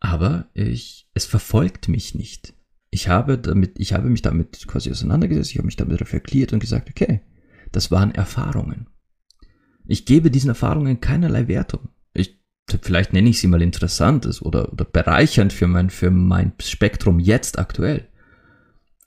Aber 0.00 0.48
ich, 0.54 1.08
es 1.14 1.26
verfolgt 1.26 1.88
mich 1.88 2.14
nicht. 2.14 2.54
Ich 2.90 3.08
habe 3.08 3.38
damit, 3.38 3.78
ich 3.78 3.92
habe 3.92 4.08
mich 4.08 4.22
damit 4.22 4.66
quasi 4.66 4.90
auseinandergesetzt, 4.90 5.50
ich 5.50 5.58
habe 5.58 5.66
mich 5.66 5.76
damit 5.76 6.00
reflektiert 6.00 6.52
und 6.52 6.60
gesagt, 6.60 6.88
okay, 6.88 7.20
das 7.72 7.90
waren 7.90 8.14
Erfahrungen. 8.14 8.86
Ich 9.86 10.04
gebe 10.04 10.30
diesen 10.30 10.48
Erfahrungen 10.48 11.00
keinerlei 11.00 11.48
Wertung. 11.48 11.88
Ich, 12.14 12.40
vielleicht 12.82 13.12
nenne 13.12 13.28
ich 13.28 13.40
sie 13.40 13.46
mal 13.46 13.62
interessantes 13.62 14.40
oder, 14.42 14.72
oder 14.72 14.84
bereichernd 14.84 15.52
für 15.52 15.66
mein, 15.66 15.90
für 15.90 16.10
mein 16.10 16.52
Spektrum 16.60 17.18
jetzt 17.18 17.58
aktuell. 17.58 18.08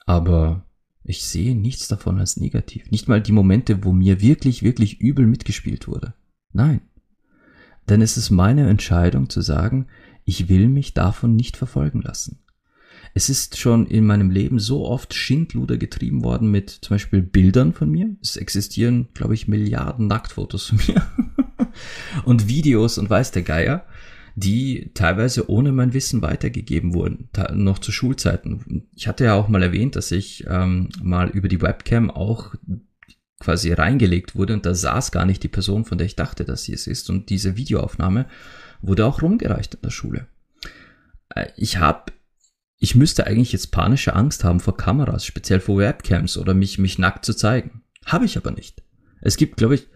Aber 0.06 0.66
ich 1.04 1.24
sehe 1.24 1.56
nichts 1.56 1.88
davon 1.88 2.18
als 2.18 2.36
negativ. 2.36 2.90
Nicht 2.90 3.08
mal 3.08 3.20
die 3.20 3.32
Momente, 3.32 3.84
wo 3.84 3.92
mir 3.92 4.20
wirklich, 4.20 4.62
wirklich 4.62 5.00
übel 5.00 5.26
mitgespielt 5.26 5.88
wurde. 5.88 6.14
Nein. 6.52 6.82
Denn 7.88 8.00
es 8.00 8.16
ist 8.16 8.30
meine 8.30 8.68
Entscheidung 8.68 9.28
zu 9.28 9.40
sagen, 9.40 9.86
ich 10.24 10.48
will 10.48 10.68
mich 10.68 10.94
davon 10.94 11.36
nicht 11.36 11.56
verfolgen 11.56 12.02
lassen. 12.02 12.38
Es 13.14 13.28
ist 13.28 13.58
schon 13.58 13.86
in 13.86 14.06
meinem 14.06 14.30
Leben 14.30 14.58
so 14.58 14.86
oft 14.86 15.12
Schindluder 15.12 15.76
getrieben 15.76 16.24
worden 16.24 16.50
mit 16.50 16.70
zum 16.70 16.94
Beispiel 16.94 17.20
Bildern 17.20 17.74
von 17.74 17.90
mir. 17.90 18.16
Es 18.22 18.36
existieren, 18.36 19.08
glaube 19.12 19.34
ich, 19.34 19.48
Milliarden 19.48 20.06
Nacktfotos 20.06 20.66
von 20.66 20.80
mir. 20.86 21.06
und 22.24 22.48
Videos 22.48 22.96
und 22.96 23.10
weiß 23.10 23.32
der 23.32 23.42
Geier, 23.42 23.84
die 24.34 24.92
teilweise 24.94 25.50
ohne 25.50 25.72
mein 25.72 25.92
Wissen 25.92 26.22
weitergegeben 26.22 26.94
wurden, 26.94 27.28
noch 27.52 27.78
zu 27.78 27.92
Schulzeiten. 27.92 28.86
Ich 28.94 29.06
hatte 29.06 29.24
ja 29.24 29.34
auch 29.34 29.48
mal 29.48 29.62
erwähnt, 29.62 29.94
dass 29.94 30.10
ich 30.10 30.46
ähm, 30.48 30.88
mal 31.02 31.28
über 31.28 31.48
die 31.48 31.60
Webcam 31.60 32.10
auch 32.10 32.54
quasi 33.40 33.72
reingelegt 33.72 34.36
wurde 34.36 34.54
und 34.54 34.64
da 34.64 34.74
saß 34.74 35.10
gar 35.10 35.26
nicht 35.26 35.42
die 35.42 35.48
Person, 35.48 35.84
von 35.84 35.98
der 35.98 36.06
ich 36.06 36.16
dachte, 36.16 36.44
dass 36.44 36.64
sie 36.64 36.72
es 36.72 36.86
ist. 36.86 37.10
Und 37.10 37.28
diese 37.28 37.56
Videoaufnahme 37.56 38.26
wurde 38.82 39.06
auch 39.06 39.22
rumgereicht 39.22 39.74
in 39.74 39.82
der 39.82 39.90
Schule. 39.90 40.26
Äh, 41.30 41.46
ich 41.56 41.78
habe, 41.78 42.12
ich 42.78 42.94
müsste 42.94 43.26
eigentlich 43.26 43.52
jetzt 43.52 43.70
panische 43.70 44.14
Angst 44.14 44.44
haben 44.44 44.60
vor 44.60 44.76
Kameras, 44.76 45.24
speziell 45.24 45.60
vor 45.60 45.78
Webcams 45.78 46.36
oder 46.36 46.54
mich, 46.54 46.78
mich 46.78 46.98
nackt 46.98 47.24
zu 47.24 47.34
zeigen. 47.34 47.82
Habe 48.04 48.24
ich 48.24 48.36
aber 48.36 48.50
nicht. 48.50 48.82
Es 49.20 49.36
gibt, 49.36 49.56
glaube 49.56 49.76
ich, 49.76 49.88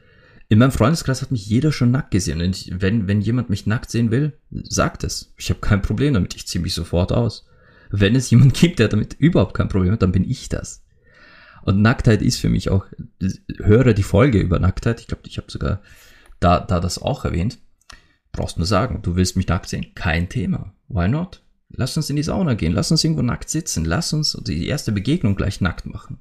in 0.48 0.58
meinem 0.60 0.70
Freundeskreis 0.70 1.22
hat 1.22 1.32
mich 1.32 1.46
jeder 1.46 1.72
schon 1.72 1.90
nackt 1.90 2.12
gesehen. 2.12 2.40
Und 2.40 2.80
wenn, 2.80 3.08
wenn 3.08 3.20
jemand 3.20 3.50
mich 3.50 3.66
nackt 3.66 3.90
sehen 3.90 4.12
will, 4.12 4.38
sagt 4.50 5.02
es. 5.02 5.34
Ich 5.36 5.50
habe 5.50 5.60
kein 5.60 5.82
Problem 5.82 6.14
damit. 6.14 6.36
Ich 6.36 6.46
ziehe 6.46 6.62
mich 6.62 6.74
sofort 6.74 7.10
aus. 7.10 7.46
Wenn 7.90 8.14
es 8.14 8.30
jemand 8.30 8.54
gibt, 8.60 8.78
der 8.78 8.88
damit 8.88 9.14
überhaupt 9.14 9.54
kein 9.54 9.68
Problem 9.68 9.92
hat, 9.92 10.02
dann 10.02 10.12
bin 10.12 10.28
ich 10.28 10.48
das. 10.48 10.84
Und 11.62 11.82
Nacktheit 11.82 12.22
ist 12.22 12.38
für 12.38 12.48
mich 12.48 12.70
auch, 12.70 12.86
höre 13.58 13.92
die 13.92 14.04
Folge 14.04 14.38
über 14.38 14.60
Nacktheit. 14.60 15.00
Ich 15.00 15.08
glaube, 15.08 15.24
ich 15.26 15.36
habe 15.36 15.50
sogar 15.50 15.82
da, 16.38 16.60
da 16.60 16.78
das 16.78 17.02
auch 17.02 17.24
erwähnt. 17.24 17.58
Brauchst 18.36 18.58
nur 18.58 18.66
sagen, 18.66 19.00
du 19.02 19.16
willst 19.16 19.36
mich 19.36 19.48
nackt 19.48 19.68
sehen? 19.68 19.94
Kein 19.94 20.28
Thema. 20.28 20.74
Why 20.88 21.08
not? 21.08 21.42
Lass 21.70 21.96
uns 21.96 22.10
in 22.10 22.16
die 22.16 22.22
Sauna 22.22 22.54
gehen. 22.54 22.72
Lass 22.72 22.90
uns 22.90 23.02
irgendwo 23.02 23.22
nackt 23.22 23.48
sitzen. 23.48 23.84
Lass 23.84 24.12
uns 24.12 24.38
die 24.46 24.66
erste 24.66 24.92
Begegnung 24.92 25.34
gleich 25.36 25.60
nackt 25.60 25.86
machen. 25.86 26.20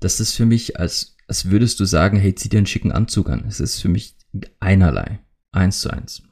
Das 0.00 0.18
ist 0.18 0.34
für 0.34 0.46
mich, 0.46 0.80
als, 0.80 1.16
als 1.28 1.48
würdest 1.48 1.78
du 1.78 1.84
sagen, 1.84 2.18
hey, 2.18 2.34
zieh 2.34 2.48
dir 2.48 2.58
einen 2.58 2.66
schicken 2.66 2.90
Anzug 2.90 3.30
an. 3.30 3.44
Es 3.46 3.60
ist 3.60 3.80
für 3.80 3.88
mich 3.88 4.16
einerlei. 4.58 5.20
Eins 5.52 5.80
zu 5.80 5.90
eins. 5.90 6.22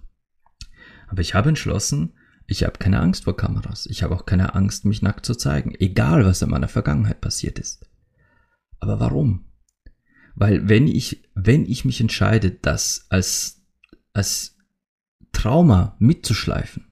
Aber 1.06 1.20
ich 1.20 1.34
habe 1.34 1.50
entschlossen, 1.50 2.14
ich 2.48 2.64
habe 2.64 2.78
keine 2.78 2.98
Angst 2.98 3.24
vor 3.24 3.36
Kameras. 3.36 3.86
Ich 3.86 4.02
habe 4.02 4.14
auch 4.14 4.26
keine 4.26 4.56
Angst, 4.56 4.84
mich 4.84 5.02
nackt 5.02 5.24
zu 5.24 5.36
zeigen. 5.36 5.72
Egal, 5.78 6.24
was 6.24 6.42
in 6.42 6.50
meiner 6.50 6.68
Vergangenheit 6.68 7.20
passiert 7.20 7.60
ist. 7.60 7.88
Aber 8.80 8.98
warum? 8.98 9.44
Weil 10.34 10.68
wenn 10.68 10.88
ich, 10.88 11.22
wenn 11.34 11.64
ich 11.64 11.84
mich 11.84 12.00
entscheide, 12.00 12.50
das 12.50 13.06
als, 13.08 13.62
als 14.12 14.56
Trauma 15.32 15.96
mitzuschleifen, 15.98 16.86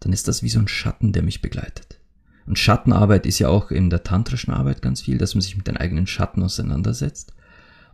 dann 0.00 0.12
ist 0.12 0.28
das 0.28 0.42
wie 0.42 0.48
so 0.48 0.58
ein 0.58 0.68
Schatten, 0.68 1.12
der 1.12 1.22
mich 1.22 1.42
begleitet. 1.42 2.00
Und 2.46 2.58
Schattenarbeit 2.58 3.26
ist 3.26 3.38
ja 3.38 3.48
auch 3.48 3.70
in 3.70 3.90
der 3.90 4.02
tantrischen 4.02 4.52
Arbeit 4.52 4.82
ganz 4.82 5.02
viel, 5.02 5.18
dass 5.18 5.34
man 5.34 5.42
sich 5.42 5.56
mit 5.56 5.66
den 5.66 5.76
eigenen 5.76 6.06
Schatten 6.06 6.42
auseinandersetzt. 6.42 7.32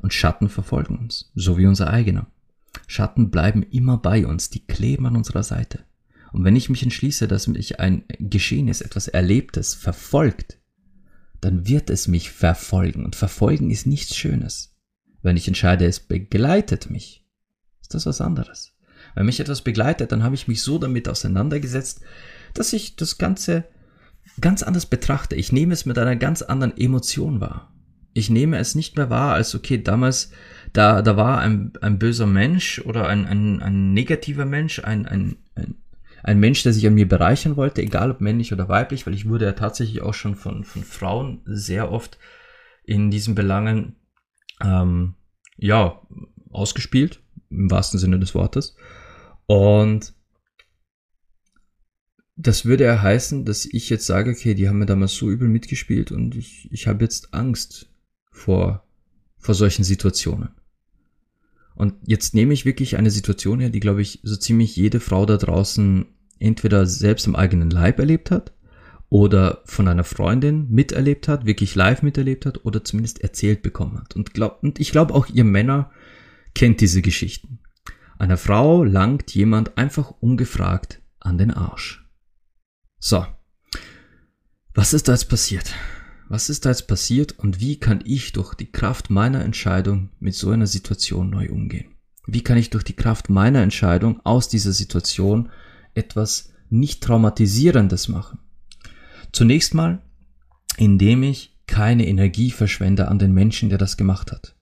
Und 0.00 0.14
Schatten 0.14 0.48
verfolgen 0.48 0.96
uns, 0.96 1.30
so 1.34 1.58
wie 1.58 1.66
unser 1.66 1.90
eigener. 1.90 2.26
Schatten 2.86 3.30
bleiben 3.30 3.62
immer 3.62 3.98
bei 3.98 4.26
uns, 4.26 4.50
die 4.50 4.64
kleben 4.64 5.06
an 5.06 5.16
unserer 5.16 5.42
Seite. 5.42 5.80
Und 6.32 6.44
wenn 6.44 6.56
ich 6.56 6.68
mich 6.68 6.82
entschließe, 6.82 7.28
dass 7.28 7.46
mich 7.46 7.80
ein 7.80 8.04
Geschehnis, 8.18 8.80
etwas 8.80 9.08
Erlebtes 9.08 9.74
verfolgt, 9.74 10.58
dann 11.40 11.66
wird 11.66 11.90
es 11.90 12.08
mich 12.08 12.30
verfolgen. 12.30 13.04
Und 13.04 13.16
verfolgen 13.16 13.70
ist 13.70 13.86
nichts 13.86 14.16
Schönes. 14.16 14.74
Wenn 15.22 15.36
ich 15.36 15.48
entscheide, 15.48 15.86
es 15.86 16.00
begleitet 16.00 16.90
mich, 16.90 17.24
ist 17.80 17.94
das 17.94 18.06
was 18.06 18.20
anderes. 18.20 18.75
Wenn 19.16 19.26
mich 19.26 19.40
etwas 19.40 19.62
begleitet, 19.62 20.12
dann 20.12 20.22
habe 20.22 20.36
ich 20.36 20.46
mich 20.46 20.62
so 20.62 20.78
damit 20.78 21.08
auseinandergesetzt, 21.08 22.02
dass 22.54 22.72
ich 22.72 22.94
das 22.94 23.18
Ganze 23.18 23.64
ganz 24.40 24.62
anders 24.62 24.86
betrachte. 24.86 25.34
Ich 25.34 25.50
nehme 25.50 25.72
es 25.72 25.86
mit 25.86 25.98
einer 25.98 26.16
ganz 26.16 26.42
anderen 26.42 26.76
Emotion 26.76 27.40
wahr. 27.40 27.72
Ich 28.12 28.30
nehme 28.30 28.58
es 28.58 28.74
nicht 28.74 28.96
mehr 28.96 29.10
wahr 29.10 29.34
als, 29.34 29.54
okay, 29.54 29.82
damals, 29.82 30.30
da, 30.72 31.02
da 31.02 31.16
war 31.16 31.40
ein, 31.40 31.72
ein 31.80 31.98
böser 31.98 32.26
Mensch 32.26 32.80
oder 32.84 33.08
ein, 33.08 33.26
ein, 33.26 33.62
ein 33.62 33.92
negativer 33.92 34.44
Mensch, 34.44 34.78
ein, 34.84 35.06
ein, 35.06 35.36
ein 35.54 35.76
ein 36.22 36.40
Mensch, 36.40 36.64
der 36.64 36.72
sich 36.72 36.84
an 36.88 36.94
mir 36.94 37.06
bereichern 37.06 37.56
wollte, 37.56 37.82
egal 37.82 38.10
ob 38.10 38.20
männlich 38.20 38.52
oder 38.52 38.68
weiblich, 38.68 39.06
weil 39.06 39.14
ich 39.14 39.28
wurde 39.28 39.44
ja 39.44 39.52
tatsächlich 39.52 40.02
auch 40.02 40.12
schon 40.12 40.34
von, 40.34 40.64
von 40.64 40.82
Frauen 40.82 41.40
sehr 41.44 41.92
oft 41.92 42.18
in 42.82 43.12
diesen 43.12 43.36
Belangen 43.36 43.94
ähm, 44.60 45.14
ja 45.56 46.02
ausgespielt, 46.50 47.20
im 47.48 47.70
wahrsten 47.70 48.00
Sinne 48.00 48.18
des 48.18 48.34
Wortes. 48.34 48.76
Und 49.46 50.14
das 52.36 52.64
würde 52.64 52.84
ja 52.84 53.00
heißen, 53.00 53.44
dass 53.44 53.64
ich 53.64 53.88
jetzt 53.88 54.06
sage, 54.06 54.30
okay, 54.30 54.54
die 54.54 54.68
haben 54.68 54.78
mir 54.78 54.86
damals 54.86 55.14
so 55.14 55.30
übel 55.30 55.48
mitgespielt 55.48 56.12
und 56.12 56.36
ich, 56.36 56.68
ich 56.70 56.86
habe 56.86 57.02
jetzt 57.02 57.32
Angst 57.32 57.88
vor, 58.30 58.86
vor 59.38 59.54
solchen 59.54 59.84
Situationen. 59.84 60.50
Und 61.74 61.94
jetzt 62.06 62.34
nehme 62.34 62.52
ich 62.52 62.64
wirklich 62.64 62.96
eine 62.96 63.10
Situation 63.10 63.60
her, 63.60 63.70
die, 63.70 63.80
glaube 63.80 64.02
ich, 64.02 64.20
so 64.22 64.36
ziemlich 64.36 64.76
jede 64.76 65.00
Frau 65.00 65.26
da 65.26 65.36
draußen 65.36 66.06
entweder 66.38 66.86
selbst 66.86 67.26
im 67.26 67.36
eigenen 67.36 67.70
Leib 67.70 67.98
erlebt 67.98 68.30
hat 68.30 68.52
oder 69.08 69.62
von 69.64 69.88
einer 69.88 70.04
Freundin 70.04 70.68
miterlebt 70.70 71.28
hat, 71.28 71.46
wirklich 71.46 71.74
live 71.74 72.02
miterlebt 72.02 72.44
hat 72.44 72.64
oder 72.64 72.84
zumindest 72.84 73.22
erzählt 73.22 73.62
bekommen 73.62 73.98
hat. 73.98 74.16
Und, 74.16 74.34
glaub, 74.34 74.62
und 74.62 74.80
ich 74.80 74.90
glaube 74.90 75.14
auch 75.14 75.28
ihr 75.28 75.44
Männer 75.44 75.90
kennt 76.54 76.80
diese 76.80 77.02
Geschichten. 77.02 77.60
Einer 78.18 78.36
Frau 78.36 78.84
langt 78.84 79.34
jemand 79.34 79.76
einfach 79.78 80.10
ungefragt 80.20 81.02
an 81.20 81.38
den 81.38 81.50
Arsch. 81.50 82.08
So. 82.98 83.26
Was 84.74 84.92
ist 84.92 85.08
da 85.08 85.12
jetzt 85.12 85.28
passiert? 85.28 85.74
Was 86.28 86.48
ist 86.50 86.64
da 86.64 86.70
jetzt 86.70 86.88
passiert 86.88 87.38
und 87.38 87.60
wie 87.60 87.78
kann 87.78 88.02
ich 88.04 88.32
durch 88.32 88.54
die 88.54 88.70
Kraft 88.70 89.10
meiner 89.10 89.44
Entscheidung 89.44 90.10
mit 90.18 90.34
so 90.34 90.50
einer 90.50 90.66
Situation 90.66 91.30
neu 91.30 91.50
umgehen? 91.50 91.94
Wie 92.26 92.42
kann 92.42 92.58
ich 92.58 92.70
durch 92.70 92.84
die 92.84 92.96
Kraft 92.96 93.30
meiner 93.30 93.62
Entscheidung 93.62 94.20
aus 94.24 94.48
dieser 94.48 94.72
Situation 94.72 95.50
etwas 95.94 96.52
nicht 96.68 97.02
traumatisierendes 97.02 98.08
machen. 98.08 98.38
Zunächst 99.32 99.74
mal, 99.74 100.02
indem 100.76 101.22
ich 101.22 101.58
keine 101.66 102.06
Energie 102.06 102.50
verschwende 102.50 103.08
an 103.08 103.18
den 103.18 103.32
Menschen, 103.32 103.68
der 103.68 103.78
das 103.78 103.96
gemacht 103.96 104.30
hat. 104.30 104.56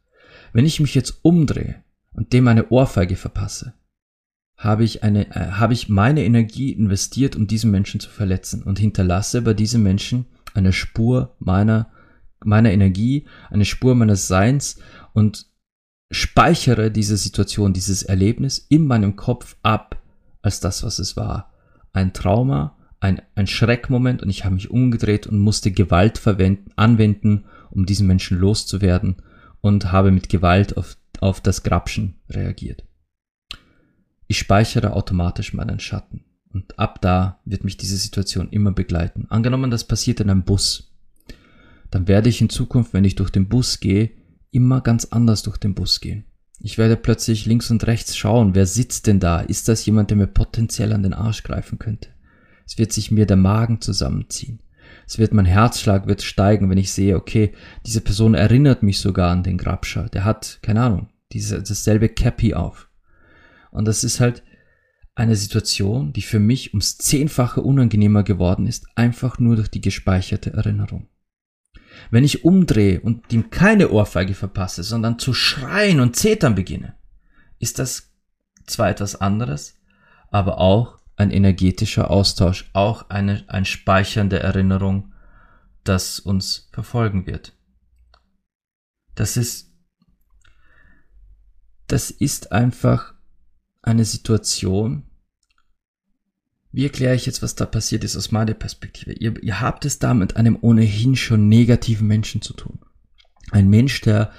Wenn 0.52 0.64
ich 0.64 0.80
mich 0.80 0.94
jetzt 0.94 1.18
umdrehe 1.22 1.83
und 2.14 2.32
dem 2.32 2.48
eine 2.48 2.68
Ohrfeige 2.70 3.16
verpasse, 3.16 3.74
habe 4.56 4.84
ich 4.84 5.02
eine, 5.02 5.34
äh, 5.34 5.52
habe 5.52 5.72
ich 5.72 5.88
meine 5.88 6.24
Energie 6.24 6.72
investiert, 6.72 7.36
um 7.36 7.46
diesen 7.46 7.70
Menschen 7.70 8.00
zu 8.00 8.08
verletzen 8.08 8.62
und 8.62 8.78
hinterlasse 8.78 9.42
bei 9.42 9.54
diesem 9.54 9.82
Menschen 9.82 10.26
eine 10.54 10.72
Spur 10.72 11.34
meiner, 11.38 11.88
meiner 12.44 12.72
Energie, 12.72 13.26
eine 13.50 13.64
Spur 13.64 13.94
meines 13.94 14.28
Seins 14.28 14.78
und 15.12 15.46
speichere 16.10 16.90
diese 16.90 17.16
Situation, 17.16 17.72
dieses 17.72 18.02
Erlebnis 18.02 18.58
in 18.58 18.86
meinem 18.86 19.16
Kopf 19.16 19.56
ab 19.62 20.00
als 20.42 20.60
das, 20.60 20.82
was 20.84 20.98
es 20.98 21.16
war. 21.16 21.52
Ein 21.92 22.12
Trauma, 22.12 22.76
ein, 23.00 23.20
ein 23.34 23.46
Schreckmoment 23.46 24.22
und 24.22 24.30
ich 24.30 24.44
habe 24.44 24.54
mich 24.54 24.70
umgedreht 24.70 25.26
und 25.26 25.38
musste 25.38 25.72
Gewalt 25.72 26.18
verwenden, 26.18 26.70
anwenden, 26.76 27.44
um 27.70 27.86
diesen 27.86 28.06
Menschen 28.06 28.38
loszuwerden 28.38 29.16
und 29.60 29.92
habe 29.92 30.10
mit 30.10 30.28
Gewalt 30.28 30.76
auf, 30.76 30.96
auf 31.22 31.40
das 31.40 31.62
Grapschen 31.62 32.16
reagiert. 32.28 32.84
Ich 34.26 34.38
speichere 34.38 34.94
automatisch 34.94 35.52
meinen 35.52 35.80
Schatten 35.80 36.24
und 36.52 36.78
ab 36.78 37.00
da 37.00 37.40
wird 37.44 37.64
mich 37.64 37.76
diese 37.76 37.96
Situation 37.96 38.48
immer 38.50 38.72
begleiten. 38.72 39.26
Angenommen, 39.28 39.70
das 39.70 39.84
passiert 39.84 40.20
in 40.20 40.30
einem 40.30 40.44
Bus, 40.44 40.94
dann 41.94 42.08
werde 42.08 42.28
ich 42.28 42.40
in 42.40 42.48
Zukunft, 42.48 42.92
wenn 42.92 43.04
ich 43.04 43.14
durch 43.14 43.30
den 43.30 43.48
Bus 43.48 43.78
gehe, 43.78 44.10
immer 44.50 44.80
ganz 44.80 45.04
anders 45.06 45.44
durch 45.44 45.58
den 45.58 45.74
Bus 45.74 46.00
gehen. 46.00 46.24
Ich 46.58 46.76
werde 46.76 46.96
plötzlich 46.96 47.46
links 47.46 47.70
und 47.70 47.86
rechts 47.86 48.16
schauen, 48.16 48.56
wer 48.56 48.66
sitzt 48.66 49.06
denn 49.06 49.20
da? 49.20 49.40
Ist 49.40 49.68
das 49.68 49.86
jemand, 49.86 50.10
der 50.10 50.16
mir 50.16 50.26
potenziell 50.26 50.92
an 50.92 51.04
den 51.04 51.12
Arsch 51.12 51.44
greifen 51.44 51.78
könnte? 51.78 52.08
Es 52.66 52.78
wird 52.78 52.92
sich 52.92 53.12
mir 53.12 53.26
der 53.26 53.36
Magen 53.36 53.80
zusammenziehen. 53.80 54.60
Es 55.06 55.18
wird 55.18 55.34
mein 55.34 55.44
Herzschlag 55.44 56.06
wird 56.06 56.22
steigen, 56.22 56.70
wenn 56.70 56.78
ich 56.78 56.92
sehe, 56.92 57.16
okay, 57.16 57.52
diese 57.86 58.00
Person 58.00 58.34
erinnert 58.34 58.82
mich 58.82 59.00
sogar 59.00 59.30
an 59.30 59.42
den 59.42 59.58
Grabscher. 59.58 60.08
Der 60.08 60.24
hat, 60.24 60.58
keine 60.62 60.82
Ahnung, 60.82 61.08
diese, 61.32 61.62
dasselbe 61.62 62.08
Cappy 62.08 62.54
auf. 62.54 62.88
Und 63.70 63.86
das 63.86 64.04
ist 64.04 64.20
halt 64.20 64.42
eine 65.14 65.36
Situation, 65.36 66.12
die 66.12 66.22
für 66.22 66.40
mich 66.40 66.72
ums 66.72 66.98
Zehnfache 66.98 67.60
unangenehmer 67.60 68.22
geworden 68.22 68.66
ist, 68.66 68.86
einfach 68.96 69.38
nur 69.38 69.56
durch 69.56 69.68
die 69.68 69.80
gespeicherte 69.80 70.52
Erinnerung. 70.52 71.08
Wenn 72.10 72.24
ich 72.24 72.44
umdrehe 72.44 73.00
und 73.00 73.32
ihm 73.32 73.50
keine 73.50 73.90
Ohrfeige 73.90 74.34
verpasse, 74.34 74.82
sondern 74.82 75.18
zu 75.18 75.32
schreien 75.32 76.00
und 76.00 76.16
zetern 76.16 76.54
beginne, 76.54 76.94
ist 77.60 77.78
das 77.78 78.12
zwar 78.66 78.90
etwas 78.90 79.20
anderes, 79.20 79.76
aber 80.30 80.58
auch 80.58 80.98
ein 81.16 81.30
energetischer 81.30 82.10
Austausch, 82.10 82.70
auch 82.72 83.10
eine, 83.10 83.44
ein 83.48 83.64
Speichern 83.64 84.30
der 84.30 84.42
Erinnerung, 84.42 85.12
das 85.84 86.18
uns 86.18 86.68
verfolgen 86.72 87.26
wird. 87.26 87.52
Das 89.14 89.36
ist, 89.36 89.72
das 91.86 92.10
ist 92.10 92.52
einfach 92.52 93.14
eine 93.82 94.04
Situation, 94.04 95.04
wie 96.72 96.84
erkläre 96.84 97.14
ich 97.14 97.26
jetzt, 97.26 97.40
was 97.40 97.54
da 97.54 97.66
passiert 97.66 98.02
ist 98.02 98.16
aus 98.16 98.32
meiner 98.32 98.54
Perspektive? 98.54 99.12
Ihr, 99.12 99.40
ihr 99.44 99.60
habt 99.60 99.84
es 99.84 100.00
da 100.00 100.12
mit 100.12 100.36
einem 100.36 100.58
ohnehin 100.60 101.14
schon 101.14 101.48
negativen 101.48 102.08
Menschen 102.08 102.42
zu 102.42 102.52
tun. 102.52 102.80
Ein 103.52 103.68
Mensch, 103.68 104.00
der 104.00 104.32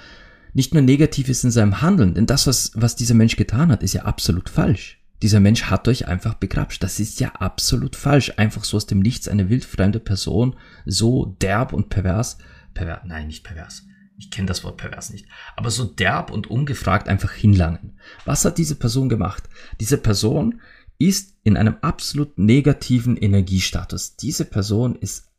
nicht 0.52 0.74
nur 0.74 0.82
negativ 0.82 1.30
ist 1.30 1.44
in 1.44 1.50
seinem 1.50 1.80
Handeln, 1.80 2.12
denn 2.12 2.26
das, 2.26 2.46
was, 2.46 2.72
was 2.74 2.96
dieser 2.96 3.14
Mensch 3.14 3.36
getan 3.36 3.70
hat, 3.70 3.82
ist 3.82 3.94
ja 3.94 4.02
absolut 4.02 4.50
falsch. 4.50 5.00
Dieser 5.22 5.40
Mensch 5.40 5.64
hat 5.64 5.88
euch 5.88 6.08
einfach 6.08 6.34
begrapscht. 6.34 6.82
Das 6.82 7.00
ist 7.00 7.20
ja 7.20 7.28
absolut 7.36 7.96
falsch. 7.96 8.34
Einfach 8.36 8.64
so 8.64 8.76
aus 8.76 8.86
dem 8.86 9.00
Nichts 9.00 9.28
eine 9.28 9.48
wildfremde 9.48 10.00
Person 10.00 10.56
so 10.84 11.36
derb 11.40 11.72
und 11.72 11.88
pervers, 11.88 12.38
pervers, 12.74 13.02
nein, 13.04 13.28
nicht 13.28 13.44
pervers, 13.44 13.86
ich 14.18 14.30
kenne 14.30 14.46
das 14.46 14.64
Wort 14.64 14.78
pervers 14.78 15.10
nicht, 15.10 15.26
aber 15.56 15.70
so 15.70 15.84
derb 15.84 16.30
und 16.30 16.46
ungefragt 16.48 17.08
einfach 17.08 17.32
hinlangen. 17.32 17.98
Was 18.24 18.44
hat 18.44 18.58
diese 18.58 18.76
Person 18.76 19.08
gemacht? 19.08 19.44
Diese 19.80 19.98
Person 19.98 20.60
ist 20.98 21.36
in 21.42 21.56
einem 21.56 21.76
absolut 21.82 22.38
negativen 22.38 23.16
Energiestatus. 23.16 24.16
Diese 24.16 24.46
Person 24.46 24.96
ist 24.96 25.30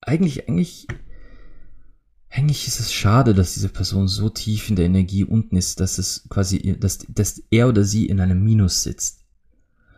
eigentlich, 0.00 0.48
eigentlich, 0.48 0.86
eigentlich 2.36 2.66
ist 2.66 2.80
es 2.80 2.92
schade, 2.92 3.32
dass 3.32 3.54
diese 3.54 3.68
Person 3.68 4.08
so 4.08 4.28
tief 4.28 4.68
in 4.68 4.74
der 4.74 4.86
Energie 4.86 5.22
unten 5.22 5.56
ist, 5.56 5.78
dass 5.78 5.98
es 5.98 6.26
quasi, 6.28 6.76
dass, 6.80 6.98
dass 7.08 7.40
er 7.50 7.68
oder 7.68 7.84
sie 7.84 8.06
in 8.06 8.20
einem 8.20 8.42
Minus 8.42 8.82
sitzt. 8.82 9.20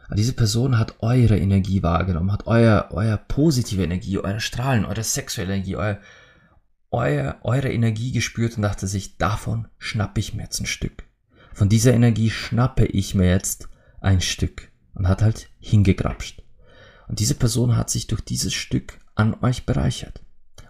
Aber 0.07 0.17
diese 0.17 0.35
Person 0.35 0.79
hat 0.79 0.97
eure 1.01 1.39
Energie 1.39 1.83
wahrgenommen, 1.83 2.31
hat 2.31 2.47
euer, 2.47 2.89
euer 2.91 3.17
positive 3.17 3.83
Energie, 3.83 4.19
eure 4.19 4.41
Strahlen, 4.41 4.85
eure 4.85 5.03
sexuelle 5.03 5.55
Energie, 5.55 5.77
euer, 5.77 5.99
euer, 6.91 7.39
eure 7.43 7.73
Energie 7.73 8.13
gespürt 8.13 8.57
und 8.57 8.63
dachte 8.63 8.87
sich, 8.87 9.17
davon 9.17 9.69
schnappe 9.79 10.21
ich 10.21 10.35
mir 10.35 10.43
jetzt 10.43 10.61
ein 10.61 10.67
Stück. 10.67 11.05
Von 11.55 11.71
dieser 11.71 11.95
Energie 11.95 12.29
schnappe 12.29 12.85
ich 12.85 13.15
mir 13.15 13.31
jetzt 13.31 13.71
ein 14.03 14.21
Stück 14.21 14.71
und 14.93 15.09
hat 15.09 15.23
halt 15.23 15.49
hingegrapscht. 15.59 16.43
Und 17.09 17.19
diese 17.19 17.35
Person 17.35 17.79
hat 17.79 17.89
sich 17.89 18.09
durch 18.09 18.21
dieses 18.21 18.53
Stück 18.53 18.99
an 19.15 19.35
euch 19.41 19.65
bereichert. 19.65 20.21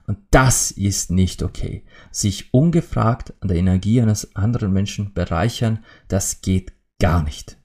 Und 0.06 0.18
das 0.30 0.70
ist 0.70 1.10
nicht 1.10 1.42
okay. 1.42 1.84
Sich 2.10 2.54
ungefragt 2.54 3.34
an 3.40 3.48
der 3.48 3.56
Energie 3.56 4.00
eines 4.00 4.36
anderen 4.36 4.72
Menschen 4.72 5.12
bereichern, 5.12 5.84
das 6.08 6.40
geht 6.40 6.72
gar 7.00 7.22
nicht. 7.22 7.58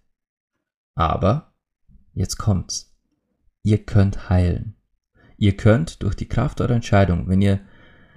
Aber, 0.96 1.54
jetzt 2.14 2.38
kommt's. 2.38 2.98
Ihr 3.64 3.86
könnt 3.86 4.30
heilen. 4.30 4.76
Ihr 5.38 5.56
könnt 5.56 6.04
durch 6.04 6.16
die 6.16 6.28
Kraft 6.28 6.62
eurer 6.62 6.76
Entscheidung, 6.76 7.28
wenn 7.28 7.42
ihr, 7.42 7.60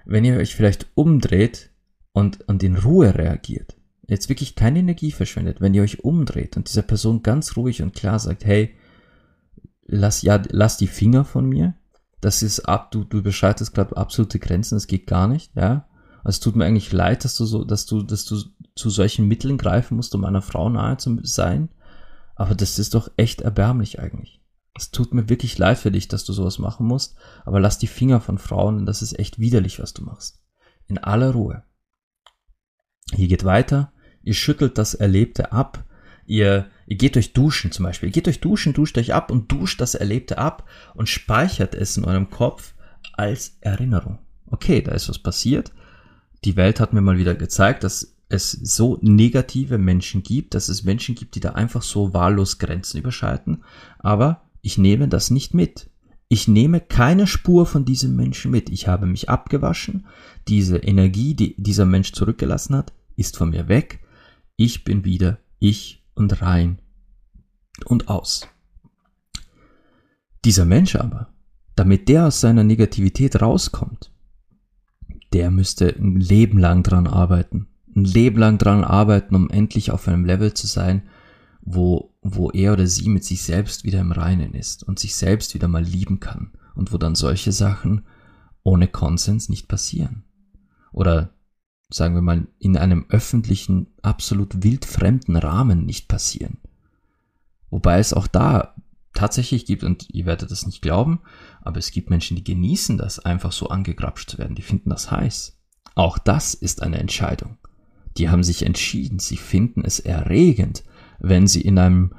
wenn 0.05 0.25
ihr 0.25 0.37
euch 0.37 0.55
vielleicht 0.55 0.89
umdreht 0.95 1.71
und, 2.13 2.49
und 2.49 2.63
in 2.63 2.77
Ruhe 2.77 3.15
reagiert, 3.15 3.77
jetzt 4.07 4.29
wirklich 4.29 4.55
keine 4.55 4.81
Energie 4.81 5.13
verschwendet, 5.13 5.61
wenn 5.61 5.75
ihr 5.75 5.83
euch 5.83 6.03
umdreht 6.05 6.57
und 6.57 6.69
dieser 6.69 6.83
Person 6.83 7.23
ganz 7.23 7.57
ruhig 7.57 7.83
und 7.83 7.95
klar 7.95 8.19
sagt, 8.19 8.45
hey, 8.45 8.75
lass 9.87 10.23
ja, 10.23 10.43
lass 10.49 10.77
die 10.77 10.87
Finger 10.87 11.25
von 11.25 11.49
mir, 11.49 11.75
das 12.25 12.43
ist 12.43 12.61
ab, 12.61 12.91
du, 12.91 13.05
du 13.05 13.23
beschreitest 13.23 13.75
gerade 13.75 13.97
absolute 13.99 14.39
Grenzen, 14.39 14.77
das 14.77 14.87
geht 14.87 15.07
gar 15.07 15.29
nicht, 15.29 15.55
ja. 15.57 15.87
Also 16.25 16.37
es 16.37 16.41
tut 16.41 16.57
mir 16.57 16.65
eigentlich 16.65 16.91
leid, 16.91 17.23
dass 17.25 17.37
du 17.37 17.45
so, 17.45 17.65
dass 17.65 17.85
du, 17.85 18.03
dass 18.03 18.25
du 18.25 18.43
zu 18.75 18.89
solchen 18.89 19.29
Mitteln 19.29 19.59
greifen 19.59 19.97
musst, 19.97 20.15
um 20.15 20.25
einer 20.25 20.41
Frau 20.41 20.71
nahe 20.71 20.97
zu 20.97 21.19
sein. 21.23 21.69
Aber 22.35 22.55
das 22.55 22.79
ist 22.79 22.95
doch 22.95 23.11
echt 23.19 23.43
erbärmlich 23.43 24.01
eigentlich. 24.01 24.41
Es 24.75 24.91
tut 24.91 25.13
mir 25.13 25.29
wirklich 25.29 25.59
leid 25.59 25.77
für 25.77 25.91
dich, 25.91 26.09
dass 26.09 26.25
du 26.25 26.33
sowas 26.33 26.59
machen 26.59 26.87
musst, 26.87 27.15
aber 27.45 27.61
lass 27.61 27.79
die 27.79 27.87
Finger 27.87 28.23
von 28.23 28.39
Frauen, 28.39 28.77
denn 28.77 28.87
das 28.87 29.03
ist 29.03 29.19
echt 29.19 29.39
widerlich, 29.39 29.79
was 29.79 29.93
du 29.93 30.03
machst. 30.03 30.43
In 30.87 30.97
aller 30.97 31.33
Ruhe. 31.33 31.63
Hier 33.13 33.29
geht 33.29 33.45
weiter. 33.45 33.93
Ihr 34.23 34.35
schüttelt 34.35 34.79
das 34.79 34.95
Erlebte 34.95 35.53
ab. 35.53 35.85
Ihr 36.25 36.71
Ihr 36.87 36.97
geht 36.97 37.17
euch 37.17 37.33
duschen 37.33 37.73
zum 37.73 37.85
Beispiel. 37.85 38.09
Ihr 38.09 38.13
geht 38.13 38.29
euch 38.29 38.41
duschen, 38.41 38.73
duscht 38.73 38.99
euch 38.99 39.15
ab 39.15 39.31
und 39.31 39.51
duscht 39.51 39.81
das 39.81 39.95
Erlebte 39.95 40.39
ab 40.39 40.69
und 40.95 41.09
speichert 41.09 41.75
es 41.75 41.97
in 41.97 42.05
eurem 42.05 42.31
Kopf 42.31 42.75
als 43.15 43.57
Erinnerung. 43.61 44.19
Okay, 44.47 44.83
da 44.83 44.93
ist 44.93 45.09
was 45.09 45.19
passiert. 45.19 45.73
Die 46.45 46.57
Welt 46.57 46.81
hat 46.81 46.93
mir 46.93 47.01
mal 47.01 47.19
wieder 47.19 47.35
gezeigt, 47.35 47.85
dass 47.85 48.15
es 48.29 48.53
so 48.53 48.99
negative 49.01 49.79
Menschen 49.79 50.23
gibt, 50.23 50.55
dass 50.55 50.69
es 50.69 50.85
Menschen 50.85 51.15
gibt, 51.15 51.35
die 51.35 51.41
da 51.41 51.51
einfach 51.51 51.83
so 51.83 52.13
wahllos 52.13 52.59
Grenzen 52.59 52.99
überschreiten. 52.99 53.65
Aber 53.99 54.43
ich 54.61 54.79
nehme 54.79 55.09
das 55.09 55.31
nicht 55.31 55.55
mit. 55.55 55.91
Ich 56.29 56.49
nehme 56.49 56.81
keine 56.81 57.27
Spur 57.27 57.67
von 57.67 57.85
diesem 57.85 58.17
Menschen 58.17 58.51
mit. 58.51 58.71
Ich 58.71 58.89
habe 58.89 59.07
mich 59.07 59.29
abgewaschen. 59.29 60.07
Diese 60.49 60.79
Energie, 60.79 61.35
die 61.35 61.55
dieser 61.59 61.85
Mensch 61.85 62.13
zurückgelassen 62.13 62.77
hat, 62.77 62.93
ist 63.17 63.37
von 63.37 63.51
mir 63.51 63.69
weg. 63.69 64.01
Ich 64.57 64.85
bin 64.85 65.05
wieder 65.05 65.39
ich 65.65 66.04
und 66.15 66.43
rein 66.43 66.79
und 67.85 68.09
aus. 68.09 68.49
Dieser 70.45 70.65
Mensch 70.65 70.97
aber, 70.97 71.29
damit 71.75 72.09
der 72.09 72.27
aus 72.27 72.41
seiner 72.41 72.65
Negativität 72.65 73.41
rauskommt, 73.41 74.13
der 75.33 75.51
müsste 75.51 75.89
ein 75.89 76.17
Leben 76.17 76.59
lang 76.59 76.83
dran 76.83 77.07
arbeiten. 77.07 77.67
Ein 77.97 78.05
Leben 78.05 78.39
lang 78.39 78.59
dran 78.59 78.85
arbeiten, 78.85 79.35
um 79.35 79.51
endlich 79.51 79.91
auf 79.91 80.07
einem 80.07 80.25
Level 80.25 80.55
zu 80.55 80.67
sein, 80.67 81.03
wo, 81.61 82.15
wo 82.23 82.51
er 82.51 82.75
oder 82.75 82.87
sie 82.87 83.09
mit 83.09 83.25
sich 83.25 83.43
selbst 83.43 83.85
wieder 83.85 84.01
im 84.01 84.13
Reinen 84.13 84.55
ist 84.55 84.83
und 84.83 84.99
sich 84.99 85.17
selbst 85.17 85.55
wieder 85.55 85.69
mal 85.69 85.83
lieben 85.83 86.21
kann 86.21 86.53
und 86.75 86.93
wo 86.93 86.99
dann 86.99 87.15
solche 87.15 87.53
Sachen 87.53 88.05
ohne 88.63 88.89
Konsens 88.89 89.49
nicht 89.49 89.67
passieren. 89.69 90.25
Oder 90.93 91.34
sagen 91.91 92.15
wir 92.15 92.23
mal, 92.23 92.47
in 92.59 92.77
einem 92.77 93.07
öffentlichen, 93.09 93.89
absolut 94.03 94.63
wildfremden 94.63 95.37
Rahmen 95.37 95.85
nicht 95.85 96.09
passieren. 96.09 96.59
Wobei 97.71 97.99
es 97.99 98.13
auch 98.13 98.27
da 98.27 98.75
tatsächlich 99.15 99.65
gibt, 99.67 99.85
und 99.85 100.09
ihr 100.13 100.27
werdet 100.27 100.51
das 100.51 100.67
nicht 100.67 100.83
glauben, 100.83 101.21
aber 101.63 101.79
es 101.79 101.91
gibt 101.91 102.11
Menschen, 102.11 102.37
die 102.37 102.45
genießen 102.45 102.99
das, 102.99 103.19
einfach 103.19 103.53
so 103.53 103.69
angegrapscht 103.69 104.31
zu 104.31 104.39
werden. 104.39 104.57
Die 104.57 104.63
finden 104.63 104.91
das 104.91 105.11
heiß. 105.11 105.57
Auch 105.95 106.19
das 106.19 106.55
ist 106.55 106.83
eine 106.83 106.99
Entscheidung. 106.99 107.57
Die 108.17 108.29
haben 108.29 108.45
sich 108.45 108.65
entschieden, 108.65 109.19
sie 109.19 109.37
finden 109.37 109.85
es 109.85 110.01
erregend, 110.01 110.85
wenn 111.19 111.47
sie 111.47 111.63
in 111.63 111.79
einem 111.79 112.13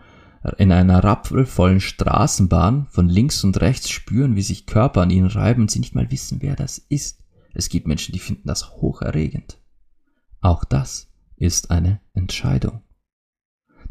in 0.58 0.72
einer 0.72 1.04
rappelvollen 1.04 1.80
Straßenbahn 1.80 2.86
von 2.92 3.10
links 3.10 3.44
und 3.44 3.60
rechts 3.62 3.90
spüren, 3.90 4.36
wie 4.36 4.44
sich 4.44 4.68
Körper 4.68 5.02
an 5.02 5.10
ihnen 5.10 5.26
reiben 5.26 5.64
und 5.64 5.72
sie 5.72 5.80
nicht 5.80 5.96
mal 5.96 6.12
wissen, 6.12 6.38
wer 6.42 6.56
das 6.56 6.78
ist. 6.78 7.25
Es 7.56 7.70
gibt 7.70 7.88
Menschen, 7.88 8.12
die 8.12 8.20
finden 8.20 8.48
das 8.48 8.74
hocherregend. 8.74 9.58
Auch 10.42 10.64
das 10.66 11.08
ist 11.38 11.72
eine 11.72 12.02
Entscheidung. 12.14 12.82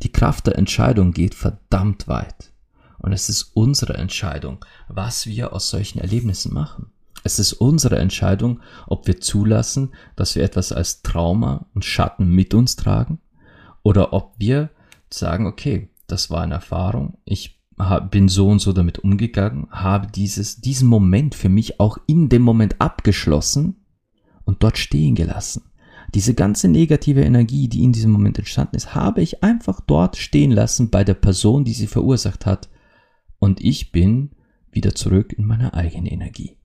Die 0.03 0.12
Kraft 0.12 0.46
der 0.46 0.59
Entscheidung 0.59 1.12
geht 1.12 1.35
verdammt 1.35 2.07
weit. 2.07 2.53
Und 2.98 3.12
es 3.12 3.29
ist 3.29 3.50
unsere 3.55 3.94
Entscheidung, 3.94 4.64
was 4.88 5.27
wir 5.27 5.53
aus 5.53 5.70
solchen 5.70 5.98
Erlebnissen 5.98 6.53
machen. 6.53 6.92
Es 7.22 7.38
ist 7.38 7.55
unsere 7.55 7.98
Entscheidung, 7.98 8.61
ob 8.87 9.07
wir 9.07 9.20
zulassen, 9.20 9.94
dass 10.14 10.37
wir 10.37 10.44
etwas 10.44 10.72
als 10.72 11.03
Trauma 11.03 11.66
und 11.74 11.85
Schatten 11.85 12.29
mit 12.29 12.53
uns 12.53 12.77
tragen 12.77 13.20
oder 13.83 14.12
ob 14.12 14.35
wir 14.38 14.70
sagen, 15.11 15.46
okay, 15.46 15.90
das 16.07 16.31
war 16.31 16.42
eine 16.42 16.55
Erfahrung, 16.55 17.18
ich 17.24 17.63
bin 18.10 18.28
so 18.28 18.48
und 18.48 18.60
so 18.60 18.72
damit 18.72 19.00
umgegangen, 19.00 19.66
habe 19.70 20.06
dieses, 20.06 20.60
diesen 20.60 20.88
Moment 20.88 21.34
für 21.34 21.48
mich 21.48 21.80
auch 21.80 21.98
in 22.06 22.28
dem 22.28 22.42
Moment 22.42 22.80
abgeschlossen 22.80 23.84
und 24.44 24.62
dort 24.62 24.78
stehen 24.78 25.14
gelassen. 25.14 25.64
Diese 26.14 26.34
ganze 26.34 26.68
negative 26.68 27.22
Energie, 27.22 27.68
die 27.68 27.82
in 27.82 27.92
diesem 27.92 28.12
Moment 28.12 28.38
entstanden 28.38 28.76
ist, 28.76 28.94
habe 28.94 29.22
ich 29.22 29.42
einfach 29.42 29.80
dort 29.80 30.16
stehen 30.16 30.52
lassen 30.52 30.90
bei 30.90 31.02
der 31.02 31.14
Person, 31.14 31.64
die 31.64 31.72
sie 31.72 31.88
verursacht 31.88 32.46
hat. 32.46 32.68
Und 33.40 33.60
ich 33.60 33.90
bin 33.90 34.30
wieder 34.70 34.94
zurück 34.94 35.32
in 35.32 35.44
meine 35.44 35.74
eigene 35.74 36.12
Energie. 36.12 36.56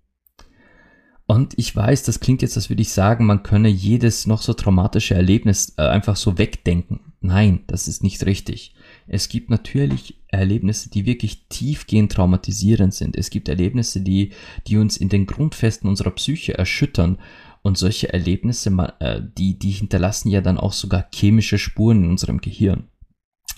Und 1.25 1.53
ich 1.57 1.75
weiß, 1.75 2.03
das 2.03 2.19
klingt 2.19 2.41
jetzt, 2.41 2.57
als 2.57 2.69
würde 2.69 2.81
ich 2.81 2.91
sagen, 2.91 3.25
man 3.25 3.43
könne 3.43 3.69
jedes 3.69 4.27
noch 4.27 4.41
so 4.41 4.53
traumatische 4.53 5.15
Erlebnis 5.15 5.73
äh, 5.77 5.83
einfach 5.83 6.15
so 6.15 6.37
wegdenken. 6.37 7.13
Nein, 7.21 7.63
das 7.67 7.87
ist 7.87 8.03
nicht 8.03 8.25
richtig. 8.25 8.75
Es 9.09 9.27
gibt 9.27 9.49
natürlich 9.49 10.21
Erlebnisse, 10.27 10.89
die 10.91 11.05
wirklich 11.07 11.47
tiefgehend 11.49 12.11
traumatisierend 12.11 12.93
sind. 12.93 13.17
Es 13.17 13.31
gibt 13.31 13.49
Erlebnisse, 13.49 14.01
die, 14.01 14.33
die 14.67 14.77
uns 14.77 14.97
in 14.97 15.09
den 15.09 15.25
Grundfesten 15.25 15.89
unserer 15.89 16.11
Psyche 16.11 16.57
erschüttern. 16.57 17.17
Und 17.63 17.77
solche 17.77 18.13
Erlebnisse, 18.13 18.69
äh, 18.99 19.21
die, 19.37 19.57
die 19.57 19.71
hinterlassen 19.71 20.29
ja 20.29 20.41
dann 20.41 20.59
auch 20.59 20.73
sogar 20.73 21.07
chemische 21.13 21.57
Spuren 21.57 22.03
in 22.03 22.09
unserem 22.11 22.39
Gehirn, 22.39 22.87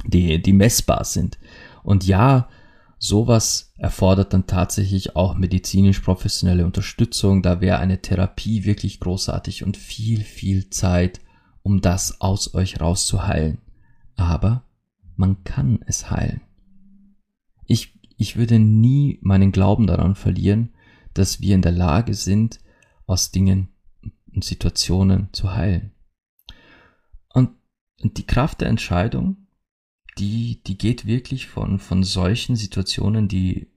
die, 0.06 0.42
die 0.42 0.54
messbar 0.54 1.04
sind. 1.04 1.38
Und 1.84 2.08
ja, 2.08 2.48
sowas 2.98 3.74
erfordert 3.78 4.34
dann 4.34 4.48
tatsächlich 4.48 5.16
auch 5.18 5.36
medizinisch 5.36 6.00
professionelle 6.00 6.66
Unterstützung. 6.66 7.44
Da 7.44 7.60
wäre 7.60 7.80
eine 7.80 8.02
Therapie 8.02 8.64
wirklich 8.64 9.02
großartig 9.02 9.64
und 9.66 9.76
viel, 9.76 10.24
viel 10.24 10.70
Zeit, 10.70 11.20
um 11.62 11.82
das 11.82 12.22
aus 12.22 12.56
euch 12.56 12.80
rauszuheilen. 12.80 13.58
Aber 14.16 14.64
man 15.22 15.44
kann 15.44 15.80
es 15.86 16.10
heilen. 16.10 16.42
Ich, 17.66 18.00
ich 18.18 18.38
würde 18.38 18.58
nie 18.58 19.20
meinen 19.22 19.52
Glauben 19.52 19.86
daran 19.86 20.16
verlieren, 20.16 20.74
dass 21.14 21.42
wir 21.42 21.54
in 21.54 21.62
der 21.62 21.72
Lage 21.72 22.16
sind, 22.16 22.60
aus 23.06 23.32
Dingen 23.32 23.70
und 24.34 24.44
Situationen 24.44 25.30
zu 25.32 25.54
heilen. 25.54 25.92
Und, 27.30 27.52
und 28.02 28.18
die 28.18 28.26
Kraft 28.26 28.62
der 28.62 28.70
Entscheidung, 28.70 29.48
die, 30.18 30.64
die 30.64 30.78
geht 30.78 31.06
wirklich 31.06 31.48
von, 31.48 31.78
von 31.78 32.04
solchen 32.04 32.56
Situationen, 32.56 33.28
die 33.28 33.72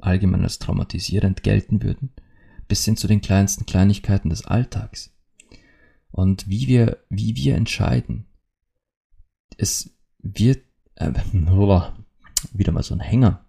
allgemein 0.00 0.42
als 0.42 0.58
traumatisierend 0.58 1.42
gelten 1.42 1.82
würden, 1.82 2.14
bis 2.66 2.84
hin 2.84 2.96
zu 2.96 3.06
den 3.06 3.20
kleinsten 3.20 3.66
Kleinigkeiten 3.66 4.30
des 4.30 4.46
Alltags. 4.46 5.14
Und 6.10 6.48
wie 6.48 6.66
wir, 6.66 7.04
wie 7.10 7.36
wir 7.36 7.56
entscheiden. 7.56 8.26
Es 9.58 9.94
wird 10.20 10.67
äh, 10.98 11.12
wieder 12.52 12.72
mal 12.72 12.82
so 12.82 12.94
ein 12.94 13.00
Hänger. 13.00 13.44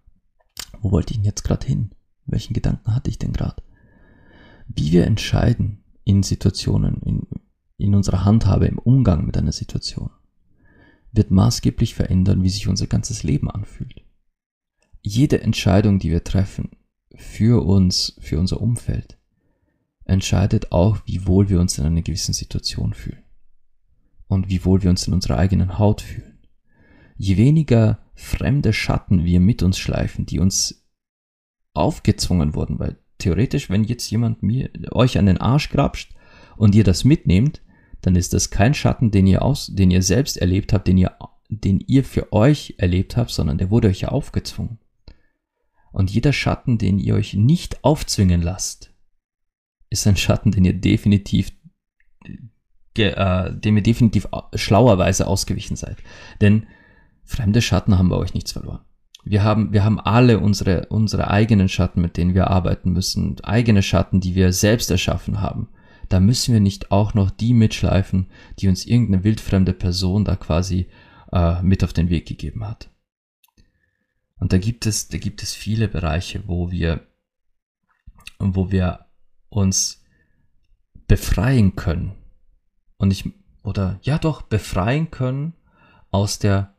Wo 0.81 0.91
wollte 0.91 1.11
ich 1.11 1.17
denn 1.17 1.25
jetzt 1.25 1.43
gerade 1.43 1.65
hin? 1.65 1.91
Welchen 2.25 2.53
Gedanken 2.53 2.95
hatte 2.95 3.09
ich 3.09 3.17
denn 3.17 3.33
gerade? 3.33 3.61
Wie 4.67 4.91
wir 4.91 5.05
entscheiden 5.05 5.83
in 6.03 6.23
Situationen, 6.23 7.01
in, 7.01 7.27
in 7.77 7.95
unserer 7.95 8.23
Handhabe, 8.23 8.67
im 8.67 8.77
Umgang 8.77 9.25
mit 9.25 9.37
einer 9.37 9.51
Situation, 9.51 10.11
wird 11.11 11.31
maßgeblich 11.31 11.95
verändern, 11.95 12.43
wie 12.43 12.49
sich 12.49 12.67
unser 12.67 12.87
ganzes 12.87 13.23
Leben 13.23 13.49
anfühlt. 13.49 14.03
Jede 15.01 15.41
Entscheidung, 15.41 15.97
die 15.97 16.11
wir 16.11 16.23
treffen, 16.23 16.69
für 17.15 17.65
uns, 17.65 18.15
für 18.19 18.39
unser 18.39 18.61
Umfeld, 18.61 19.17
entscheidet 20.05 20.71
auch, 20.71 20.99
wie 21.05 21.25
wohl 21.25 21.49
wir 21.49 21.59
uns 21.59 21.77
in 21.77 21.85
einer 21.85 22.01
gewissen 22.01 22.33
Situation 22.33 22.93
fühlen. 22.93 23.23
Und 24.27 24.49
wie 24.49 24.63
wohl 24.65 24.83
wir 24.83 24.91
uns 24.91 25.07
in 25.07 25.13
unserer 25.13 25.37
eigenen 25.37 25.79
Haut 25.79 26.01
fühlen. 26.01 26.28
Je 27.21 27.35
weniger 27.35 27.99
fremde 28.15 28.71
Schatten 28.71 29.25
wir 29.25 29.41
mit 29.41 29.61
uns 29.61 29.77
schleifen, 29.77 30.25
die 30.25 30.39
uns 30.39 30.87
aufgezwungen 31.73 32.55
wurden, 32.55 32.79
weil 32.79 32.97
theoretisch, 33.17 33.69
wenn 33.69 33.83
jetzt 33.83 34.09
jemand 34.09 34.41
mir, 34.41 34.69
euch 34.91 35.17
an 35.17 35.25
den 35.25 35.37
Arsch 35.37 35.69
grapscht 35.69 36.15
und 36.55 36.73
ihr 36.75 36.85
das 36.85 37.03
mitnehmt, 37.03 37.61
dann 38.01 38.15
ist 38.15 38.33
das 38.33 38.51
kein 38.51 38.73
Schatten, 38.73 39.11
den 39.11 39.27
ihr 39.27 39.41
aus, 39.41 39.67
den 39.67 39.91
ihr 39.91 40.01
selbst 40.01 40.37
erlebt 40.37 40.71
habt, 40.71 40.87
den 40.87 40.97
ihr, 40.97 41.17
den 41.49 41.81
ihr 41.81 42.05
für 42.05 42.31
euch 42.31 42.75
erlebt 42.77 43.17
habt, 43.17 43.31
sondern 43.31 43.57
der 43.57 43.69
wurde 43.69 43.89
euch 43.89 43.99
ja 43.99 44.09
aufgezwungen. 44.09 44.79
Und 45.91 46.11
jeder 46.11 46.31
Schatten, 46.31 46.77
den 46.77 46.99
ihr 46.99 47.15
euch 47.15 47.33
nicht 47.33 47.83
aufzwingen 47.83 48.41
lasst, 48.41 48.93
ist 49.89 50.07
ein 50.07 50.15
Schatten, 50.15 50.51
den 50.51 50.63
ihr 50.63 50.73
definitiv, 50.73 51.51
äh, 52.95 53.51
dem 53.51 53.75
ihr 53.75 53.83
definitiv 53.83 54.25
schlauerweise 54.53 55.27
ausgewichen 55.27 55.75
seid. 55.75 55.97
Denn 56.39 56.65
fremde 57.29 57.61
Schatten 57.61 57.97
haben 57.97 58.09
bei 58.09 58.15
euch 58.15 58.33
nichts 58.33 58.51
verloren. 58.51 58.79
Wir 59.23 59.43
haben, 59.43 59.71
wir 59.71 59.83
haben 59.83 59.99
alle 59.99 60.39
unsere, 60.39 60.87
unsere 60.87 61.29
eigenen 61.29 61.69
Schatten, 61.69 62.01
mit 62.01 62.17
denen 62.17 62.33
wir 62.33 62.49
arbeiten 62.49 62.91
müssen, 62.91 63.39
eigene 63.43 63.83
Schatten, 63.83 64.19
die 64.19 64.33
wir 64.33 64.51
selbst 64.51 64.89
erschaffen 64.89 65.39
haben. 65.39 65.69
Da 66.07 66.19
müssen 66.19 66.53
wir 66.53 66.59
nicht 66.59 66.91
auch 66.91 67.13
noch 67.13 67.29
die 67.29 67.53
mitschleifen, 67.53 68.27
die 68.57 68.67
uns 68.67 68.85
irgendeine 68.85 69.23
wildfremde 69.23 69.73
Person 69.73 70.25
da 70.25 70.35
quasi 70.35 70.89
äh, 71.31 71.61
mit 71.61 71.83
auf 71.83 71.93
den 71.93 72.09
Weg 72.09 72.27
gegeben 72.27 72.67
hat. 72.67 72.89
Und 74.39 74.51
da 74.51 74.57
gibt 74.57 74.87
es, 74.87 75.09
da 75.09 75.19
gibt 75.19 75.43
es 75.43 75.53
viele 75.53 75.87
Bereiche, 75.87 76.47
wo 76.47 76.71
wir, 76.71 77.05
wo 78.39 78.71
wir 78.71 79.05
uns 79.49 80.01
befreien 81.07 81.75
können. 81.75 82.13
Und 82.97 83.11
ich, 83.11 83.31
oder 83.63 83.99
ja 84.01 84.17
doch, 84.17 84.41
befreien 84.41 85.11
können 85.11 85.53
aus 86.09 86.39
der 86.39 86.73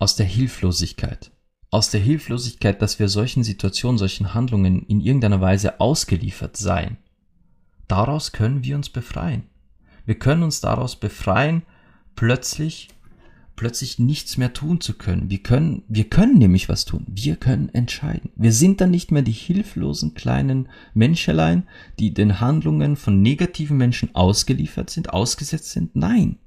aus 0.00 0.16
der 0.16 0.26
Hilflosigkeit. 0.26 1.30
Aus 1.70 1.90
der 1.90 2.00
Hilflosigkeit, 2.00 2.82
dass 2.82 2.98
wir 2.98 3.08
solchen 3.08 3.44
Situationen, 3.44 3.98
solchen 3.98 4.34
Handlungen 4.34 4.82
in 4.86 5.00
irgendeiner 5.00 5.40
Weise 5.40 5.78
ausgeliefert 5.78 6.56
seien. 6.56 6.96
Daraus 7.86 8.32
können 8.32 8.64
wir 8.64 8.76
uns 8.76 8.88
befreien. 8.88 9.44
Wir 10.06 10.18
können 10.18 10.42
uns 10.42 10.60
daraus 10.60 10.96
befreien, 10.96 11.62
plötzlich, 12.16 12.88
plötzlich 13.56 13.98
nichts 13.98 14.38
mehr 14.38 14.54
tun 14.54 14.80
zu 14.80 14.94
können. 14.94 15.28
Wir 15.28 15.42
können, 15.42 15.84
wir 15.86 16.08
können 16.08 16.38
nämlich 16.38 16.68
was 16.70 16.86
tun. 16.86 17.04
Wir 17.06 17.36
können 17.36 17.68
entscheiden. 17.68 18.30
Wir 18.36 18.52
sind 18.52 18.80
dann 18.80 18.90
nicht 18.90 19.12
mehr 19.12 19.22
die 19.22 19.32
hilflosen 19.32 20.14
kleinen 20.14 20.68
Menschelein, 20.94 21.68
die 21.98 22.14
den 22.14 22.40
Handlungen 22.40 22.96
von 22.96 23.20
negativen 23.20 23.76
Menschen 23.76 24.14
ausgeliefert 24.14 24.88
sind, 24.88 25.10
ausgesetzt 25.12 25.70
sind. 25.72 25.94
Nein. 25.94 26.38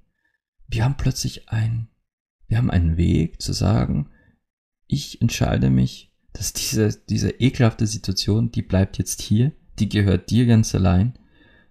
Wir 0.68 0.84
haben 0.84 0.98
plötzlich 0.98 1.50
ein 1.50 1.88
wir 2.54 2.60
haben 2.60 2.70
einen 2.70 2.98
Weg 2.98 3.42
zu 3.42 3.52
sagen, 3.52 4.12
ich 4.86 5.20
entscheide 5.24 5.72
mich, 5.72 6.14
dass 6.34 6.54
diese, 6.54 6.90
diese 7.10 7.32
ekelhafte 7.32 7.88
Situation, 7.88 8.52
die 8.52 8.62
bleibt 8.62 9.00
jetzt 9.00 9.24
hier, 9.24 9.54
die 9.80 9.90
gehört 9.90 10.30
dir 10.30 10.46
ganz 10.46 10.76
allein. 10.76 11.18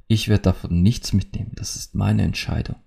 Ich 0.09 0.29
werde 0.29 0.43
davon 0.43 0.83
nichts 0.83 1.13
mitnehmen. 1.13 1.53
Das 1.55 1.77
ist 1.77 1.95
meine 1.95 2.23
Entscheidung. 2.23 2.81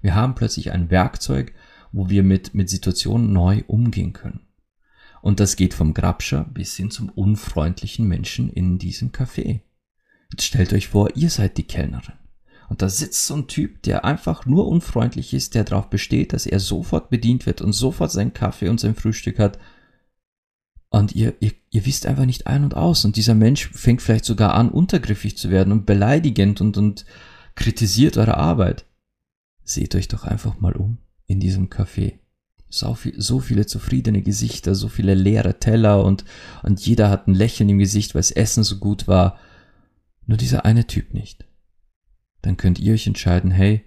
Wir 0.00 0.14
haben 0.14 0.36
plötzlich 0.36 0.70
ein 0.70 0.92
Werkzeug, 0.92 1.52
wo 1.90 2.08
wir 2.08 2.22
mit, 2.22 2.54
mit 2.54 2.70
Situationen 2.70 3.32
neu 3.32 3.64
umgehen 3.66 4.12
können. 4.12 4.46
Und 5.20 5.40
das 5.40 5.56
geht 5.56 5.74
vom 5.74 5.92
Grabscher 5.92 6.44
bis 6.44 6.76
hin 6.76 6.92
zum 6.92 7.08
unfreundlichen 7.08 8.06
Menschen 8.06 8.48
in 8.48 8.78
diesem 8.78 9.10
Café. 9.10 9.62
Jetzt 10.30 10.44
stellt 10.44 10.72
euch 10.72 10.86
vor, 10.86 11.16
ihr 11.16 11.30
seid 11.30 11.58
die 11.58 11.64
Kellnerin. 11.64 12.19
Und 12.70 12.82
da 12.82 12.88
sitzt 12.88 13.26
so 13.26 13.34
ein 13.34 13.48
Typ, 13.48 13.82
der 13.82 14.04
einfach 14.04 14.46
nur 14.46 14.68
unfreundlich 14.68 15.34
ist, 15.34 15.56
der 15.56 15.64
darauf 15.64 15.90
besteht, 15.90 16.32
dass 16.32 16.46
er 16.46 16.60
sofort 16.60 17.10
bedient 17.10 17.44
wird 17.44 17.60
und 17.62 17.72
sofort 17.72 18.12
seinen 18.12 18.32
Kaffee 18.32 18.68
und 18.68 18.78
sein 18.78 18.94
Frühstück 18.94 19.40
hat. 19.40 19.58
Und 20.88 21.12
ihr, 21.16 21.34
ihr, 21.40 21.50
ihr 21.70 21.84
wisst 21.84 22.06
einfach 22.06 22.26
nicht 22.26 22.46
ein 22.46 22.62
und 22.62 22.76
aus. 22.76 23.04
Und 23.04 23.16
dieser 23.16 23.34
Mensch 23.34 23.70
fängt 23.72 24.02
vielleicht 24.02 24.24
sogar 24.24 24.54
an, 24.54 24.70
untergriffig 24.70 25.36
zu 25.36 25.50
werden 25.50 25.72
und 25.72 25.84
beleidigend 25.84 26.60
und, 26.60 26.76
und 26.76 27.06
kritisiert 27.56 28.16
eure 28.16 28.36
Arbeit. 28.36 28.86
Seht 29.64 29.96
euch 29.96 30.06
doch 30.06 30.22
einfach 30.22 30.60
mal 30.60 30.76
um 30.76 30.98
in 31.26 31.40
diesem 31.40 31.70
Café. 31.70 32.20
So, 32.68 32.94
viel, 32.94 33.20
so 33.20 33.40
viele 33.40 33.66
zufriedene 33.66 34.22
Gesichter, 34.22 34.76
so 34.76 34.86
viele 34.86 35.14
leere 35.14 35.58
Teller 35.58 36.04
und, 36.04 36.24
und 36.62 36.78
jeder 36.78 37.10
hat 37.10 37.26
ein 37.26 37.34
Lächeln 37.34 37.68
im 37.68 37.78
Gesicht, 37.78 38.14
weil 38.14 38.20
das 38.20 38.30
Essen 38.30 38.62
so 38.62 38.78
gut 38.78 39.08
war. 39.08 39.38
Nur 40.24 40.38
dieser 40.38 40.64
eine 40.64 40.86
Typ 40.86 41.14
nicht 41.14 41.49
dann 42.42 42.56
könnt 42.56 42.78
ihr 42.78 42.94
euch 42.94 43.06
entscheiden, 43.06 43.50
hey, 43.50 43.84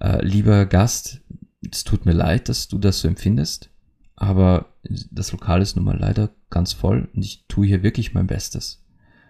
äh, 0.00 0.24
lieber 0.24 0.66
Gast, 0.66 1.22
es 1.70 1.84
tut 1.84 2.06
mir 2.06 2.12
leid, 2.12 2.48
dass 2.48 2.68
du 2.68 2.78
das 2.78 3.00
so 3.00 3.08
empfindest, 3.08 3.70
aber 4.14 4.74
das 5.10 5.32
Lokal 5.32 5.62
ist 5.62 5.76
nun 5.76 5.84
mal 5.84 5.98
leider 5.98 6.30
ganz 6.50 6.72
voll 6.72 7.08
und 7.14 7.22
ich 7.22 7.46
tue 7.48 7.66
hier 7.66 7.82
wirklich 7.82 8.14
mein 8.14 8.26
Bestes. 8.26 8.84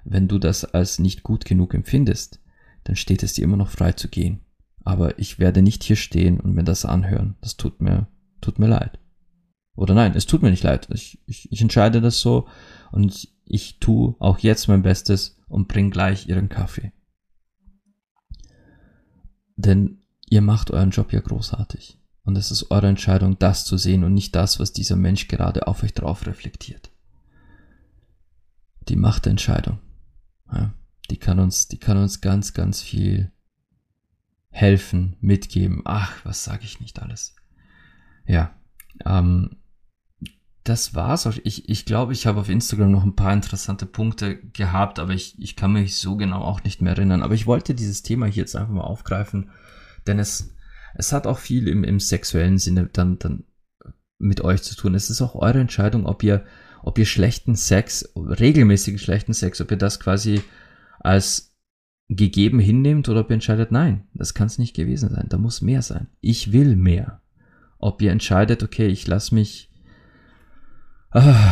Wenn 0.04 0.28
du 0.28 0.38
das 0.38 0.64
als 0.64 0.98
nicht 0.98 1.22
gut 1.22 1.44
genug 1.44 1.74
empfindest, 1.74 2.40
dann 2.84 2.94
steht 2.94 3.22
es 3.22 3.32
dir 3.32 3.42
immer 3.42 3.56
noch 3.56 3.70
frei 3.70 3.92
zu 3.92 4.08
gehen. 4.08 4.40
Aber 4.84 5.18
ich 5.18 5.40
werde 5.40 5.62
nicht 5.62 5.82
hier 5.82 5.96
stehen 5.96 6.38
und 6.38 6.54
mir 6.54 6.62
das 6.62 6.84
anhören. 6.84 7.34
Das 7.40 7.56
tut 7.56 7.80
mir, 7.80 8.06
tut 8.40 8.60
mir 8.60 8.68
leid. 8.68 9.00
Oder 9.74 9.94
nein, 9.94 10.14
es 10.14 10.26
tut 10.26 10.42
mir 10.42 10.50
nicht 10.50 10.62
leid. 10.62 10.88
Ich, 10.92 11.20
ich, 11.26 11.50
ich 11.50 11.60
entscheide 11.60 12.00
das 12.00 12.20
so 12.20 12.46
und 12.92 13.28
ich, 13.44 13.78
tue 13.80 14.14
auch 14.20 14.38
jetzt 14.38 14.68
mein 14.68 14.82
Bestes 14.82 15.38
und 15.48 15.68
bring 15.68 15.90
gleich 15.90 16.28
ihren 16.28 16.48
Kaffee. 16.48 16.92
Denn 19.56 20.02
ihr 20.28 20.42
macht 20.42 20.70
euren 20.70 20.90
Job 20.90 21.12
ja 21.12 21.20
großartig. 21.20 21.98
Und 22.24 22.36
es 22.36 22.50
ist 22.50 22.70
eure 22.70 22.88
Entscheidung, 22.88 23.38
das 23.38 23.64
zu 23.64 23.78
sehen 23.78 24.04
und 24.04 24.12
nicht 24.12 24.34
das, 24.34 24.58
was 24.58 24.72
dieser 24.72 24.96
Mensch 24.96 25.28
gerade 25.28 25.66
auf 25.66 25.82
euch 25.82 25.94
drauf 25.94 26.26
reflektiert. 26.26 26.90
Die 28.88 28.96
Macht 28.96 29.24
der 29.24 29.30
Entscheidung. 29.30 29.78
Ja, 30.52 30.74
die 31.10 31.16
kann 31.18 31.38
uns, 31.38 31.68
die 31.68 31.78
kann 31.78 31.96
uns 31.96 32.20
ganz, 32.20 32.52
ganz 32.52 32.82
viel 32.82 33.32
helfen, 34.48 35.16
mitgeben. 35.20 35.82
Ach, 35.84 36.24
was 36.24 36.44
sage 36.44 36.64
ich 36.64 36.80
nicht 36.80 37.00
alles. 37.00 37.34
Ja, 38.26 38.54
ähm, 39.04 39.56
das 40.68 40.94
war's. 40.94 41.29
Ich, 41.44 41.68
ich 41.68 41.85
glaube, 41.85 42.12
ich 42.12 42.26
habe 42.26 42.40
auf 42.40 42.48
Instagram 42.48 42.90
noch 42.90 43.05
ein 43.05 43.16
paar 43.16 43.33
interessante 43.33 43.87
Punkte 43.87 44.37
gehabt, 44.37 44.98
aber 44.98 45.12
ich, 45.12 45.40
ich 45.40 45.55
kann 45.55 45.72
mich 45.72 45.96
so 45.96 46.16
genau 46.16 46.40
auch 46.40 46.64
nicht 46.64 46.83
mehr 46.83 46.94
erinnern. 46.94 47.22
Aber 47.22 47.35
ich 47.35 47.46
wollte 47.46 47.74
dieses 47.74 48.02
Thema 48.02 48.26
hier 48.26 48.42
jetzt 48.42 48.57
einfach 48.57 48.72
mal 48.72 48.83
aufgreifen, 48.83 49.50
denn 50.07 50.18
es, 50.18 50.55
es 50.94 51.12
hat 51.12 51.26
auch 51.26 51.38
viel 51.38 51.68
im, 51.68 51.85
im 51.85 52.00
sexuellen 52.00 52.59
Sinne 52.59 52.88
dann, 52.92 53.18
dann 53.18 53.44
mit 54.18 54.40
euch 54.40 54.62
zu 54.62 54.74
tun. 54.74 54.94
Es 54.94 55.11
ist 55.11 55.22
auch 55.22 55.35
eure 55.35 55.61
Entscheidung, 55.61 56.07
ob 56.07 56.22
ihr, 56.22 56.44
ob 56.83 56.98
ihr 56.98 57.07
schlechten 57.07 57.55
Sex, 57.55 58.12
regelmäßigen 58.16 58.98
schlechten 58.98 59.35
Sex, 59.35 59.61
ob 59.61 59.70
ihr 59.70 59.76
das 59.76 60.00
quasi 60.00 60.42
als 60.98 61.55
gegeben 62.09 62.59
hinnehmt 62.59 63.09
oder 63.09 63.20
ob 63.20 63.31
ihr 63.31 63.35
entscheidet, 63.35 63.72
nein, 63.72 64.07
das 64.14 64.35
kann 64.35 64.46
es 64.46 64.59
nicht 64.59 64.74
gewesen 64.74 65.11
sein, 65.11 65.26
da 65.29 65.38
muss 65.38 65.61
mehr 65.61 65.83
sein. 65.83 66.07
Ich 66.20 66.52
will 66.52 66.76
mehr. 66.76 67.20
Ob 67.79 68.00
ihr 68.00 68.12
entscheidet, 68.12 68.62
okay, 68.62 68.87
ich 68.87 69.07
lasse 69.07 69.35
mich 69.35 69.70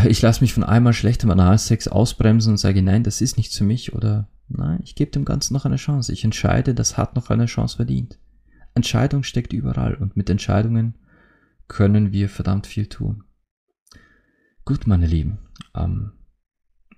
ich 0.08 0.20
lasse 0.22 0.40
mich 0.42 0.52
von 0.52 0.64
einmal 0.64 0.92
schlechtem 0.92 1.30
Analsex 1.30 1.88
ausbremsen 1.88 2.52
und 2.52 2.58
sage, 2.58 2.82
nein, 2.82 3.02
das 3.02 3.20
ist 3.20 3.36
nichts 3.36 3.56
für 3.56 3.64
mich 3.64 3.94
oder 3.94 4.28
nein, 4.48 4.80
ich 4.82 4.94
gebe 4.94 5.10
dem 5.10 5.24
Ganzen 5.24 5.54
noch 5.54 5.64
eine 5.64 5.76
Chance. 5.76 6.12
Ich 6.12 6.24
entscheide, 6.24 6.74
das 6.74 6.96
hat 6.96 7.16
noch 7.16 7.30
eine 7.30 7.46
Chance 7.46 7.76
verdient. 7.76 8.18
Entscheidung 8.74 9.22
steckt 9.22 9.52
überall 9.52 9.94
und 9.94 10.16
mit 10.16 10.28
Entscheidungen 10.28 10.98
können 11.68 12.12
wir 12.12 12.28
verdammt 12.28 12.66
viel 12.66 12.86
tun. 12.86 13.24
Gut, 14.64 14.86
meine 14.86 15.06
Lieben, 15.06 15.38
ähm, 15.74 16.12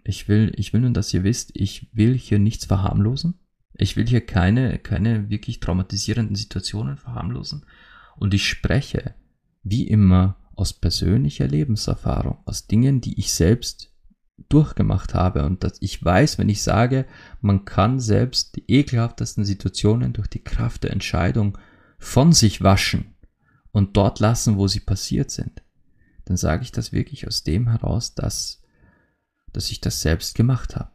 ich 0.04 0.28
will, 0.28 0.52
ich 0.56 0.72
will 0.72 0.80
nun, 0.80 0.94
dass 0.94 1.12
ihr 1.12 1.24
wisst, 1.24 1.50
ich 1.54 1.90
will 1.92 2.16
hier 2.16 2.38
nichts 2.38 2.64
verharmlosen. 2.64 3.34
Ich 3.74 3.96
will 3.96 4.06
hier 4.06 4.24
keine, 4.24 4.78
keine 4.78 5.28
wirklich 5.28 5.60
traumatisierenden 5.60 6.36
Situationen 6.36 6.96
verharmlosen. 6.96 7.66
Und 8.16 8.32
ich 8.32 8.48
spreche, 8.48 9.14
wie 9.62 9.86
immer, 9.86 10.36
aus 10.56 10.72
persönlicher 10.72 11.46
Lebenserfahrung, 11.46 12.38
aus 12.44 12.66
Dingen, 12.66 13.00
die 13.00 13.18
ich 13.18 13.32
selbst 13.32 13.92
durchgemacht 14.48 15.14
habe 15.14 15.44
und 15.44 15.64
dass 15.64 15.80
ich 15.80 16.04
weiß, 16.04 16.38
wenn 16.38 16.48
ich 16.48 16.62
sage, 16.62 17.06
man 17.40 17.64
kann 17.64 18.00
selbst 18.00 18.56
die 18.56 18.64
ekelhaftesten 18.68 19.44
Situationen 19.44 20.12
durch 20.12 20.28
die 20.28 20.42
Kraft 20.42 20.84
der 20.84 20.90
Entscheidung 20.92 21.56
von 21.98 22.32
sich 22.32 22.62
waschen 22.62 23.14
und 23.72 23.96
dort 23.96 24.20
lassen, 24.20 24.56
wo 24.56 24.68
sie 24.68 24.80
passiert 24.80 25.30
sind, 25.30 25.62
dann 26.26 26.36
sage 26.36 26.62
ich 26.62 26.72
das 26.72 26.92
wirklich 26.92 27.26
aus 27.26 27.44
dem 27.44 27.68
heraus, 27.68 28.14
dass, 28.14 28.62
dass 29.52 29.70
ich 29.70 29.80
das 29.80 30.02
selbst 30.02 30.34
gemacht 30.34 30.76
habe. 30.76 30.90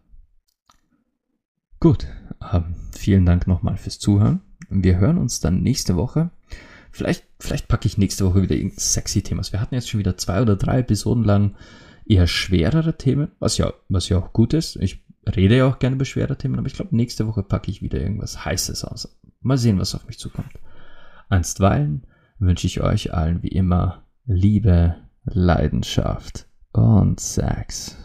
Gut, 1.80 2.06
ähm, 2.54 2.76
vielen 2.92 3.26
Dank 3.26 3.48
nochmal 3.48 3.78
fürs 3.78 3.98
Zuhören. 3.98 4.42
Wir 4.70 4.98
hören 5.00 5.18
uns 5.18 5.40
dann 5.40 5.62
nächste 5.62 5.96
Woche. 5.96 6.30
Vielleicht, 6.92 7.24
vielleicht 7.40 7.68
packe 7.68 7.88
ich 7.88 7.98
nächste 7.98 8.26
Woche 8.26 8.42
wieder 8.42 8.56
irgendein 8.56 8.80
sexy 8.80 9.22
Thema. 9.22 9.42
Wir 9.50 9.62
hatten 9.62 9.76
jetzt 9.76 9.90
schon 9.90 10.00
wieder 10.00 10.18
zwei 10.18 10.42
oder 10.42 10.56
drei 10.56 10.80
Episoden 10.80 11.24
lang 11.24 11.56
eher 12.06 12.28
schwerere 12.28 12.98
Themen, 12.98 13.32
was 13.40 13.58
ja, 13.58 13.74
was 13.88 14.10
ja 14.10 14.18
auch 14.18 14.34
gut 14.34 14.54
ist. 14.54 14.76
Ich 14.78 15.04
rede 15.36 15.58
ja 15.58 15.68
auch 15.68 15.80
gerne 15.80 15.96
über 15.96 16.06
schwere 16.06 16.38
Themen, 16.38 16.58
aber 16.58 16.68
ich 16.68 16.74
glaube, 16.74 16.96
nächste 16.96 17.28
Woche 17.28 17.44
packe 17.44 17.72
ich 17.72 17.82
wieder 17.82 18.00
irgendwas 18.00 18.44
Heißes 18.44 18.84
aus. 18.84 19.18
Mal 19.42 19.58
sehen, 19.58 19.80
was 19.80 19.96
auf 19.96 20.06
mich 20.06 20.20
zukommt. 20.20 20.52
Einstweilen 21.30 22.06
wünsche 22.40 22.68
ich 22.68 22.82
euch 22.82 23.14
allen 23.14 23.42
wie 23.44 23.50
immer 23.50 24.04
Liebe, 24.26 24.96
Leidenschaft 25.24 26.48
und 26.74 27.20
Sex. 27.20 27.98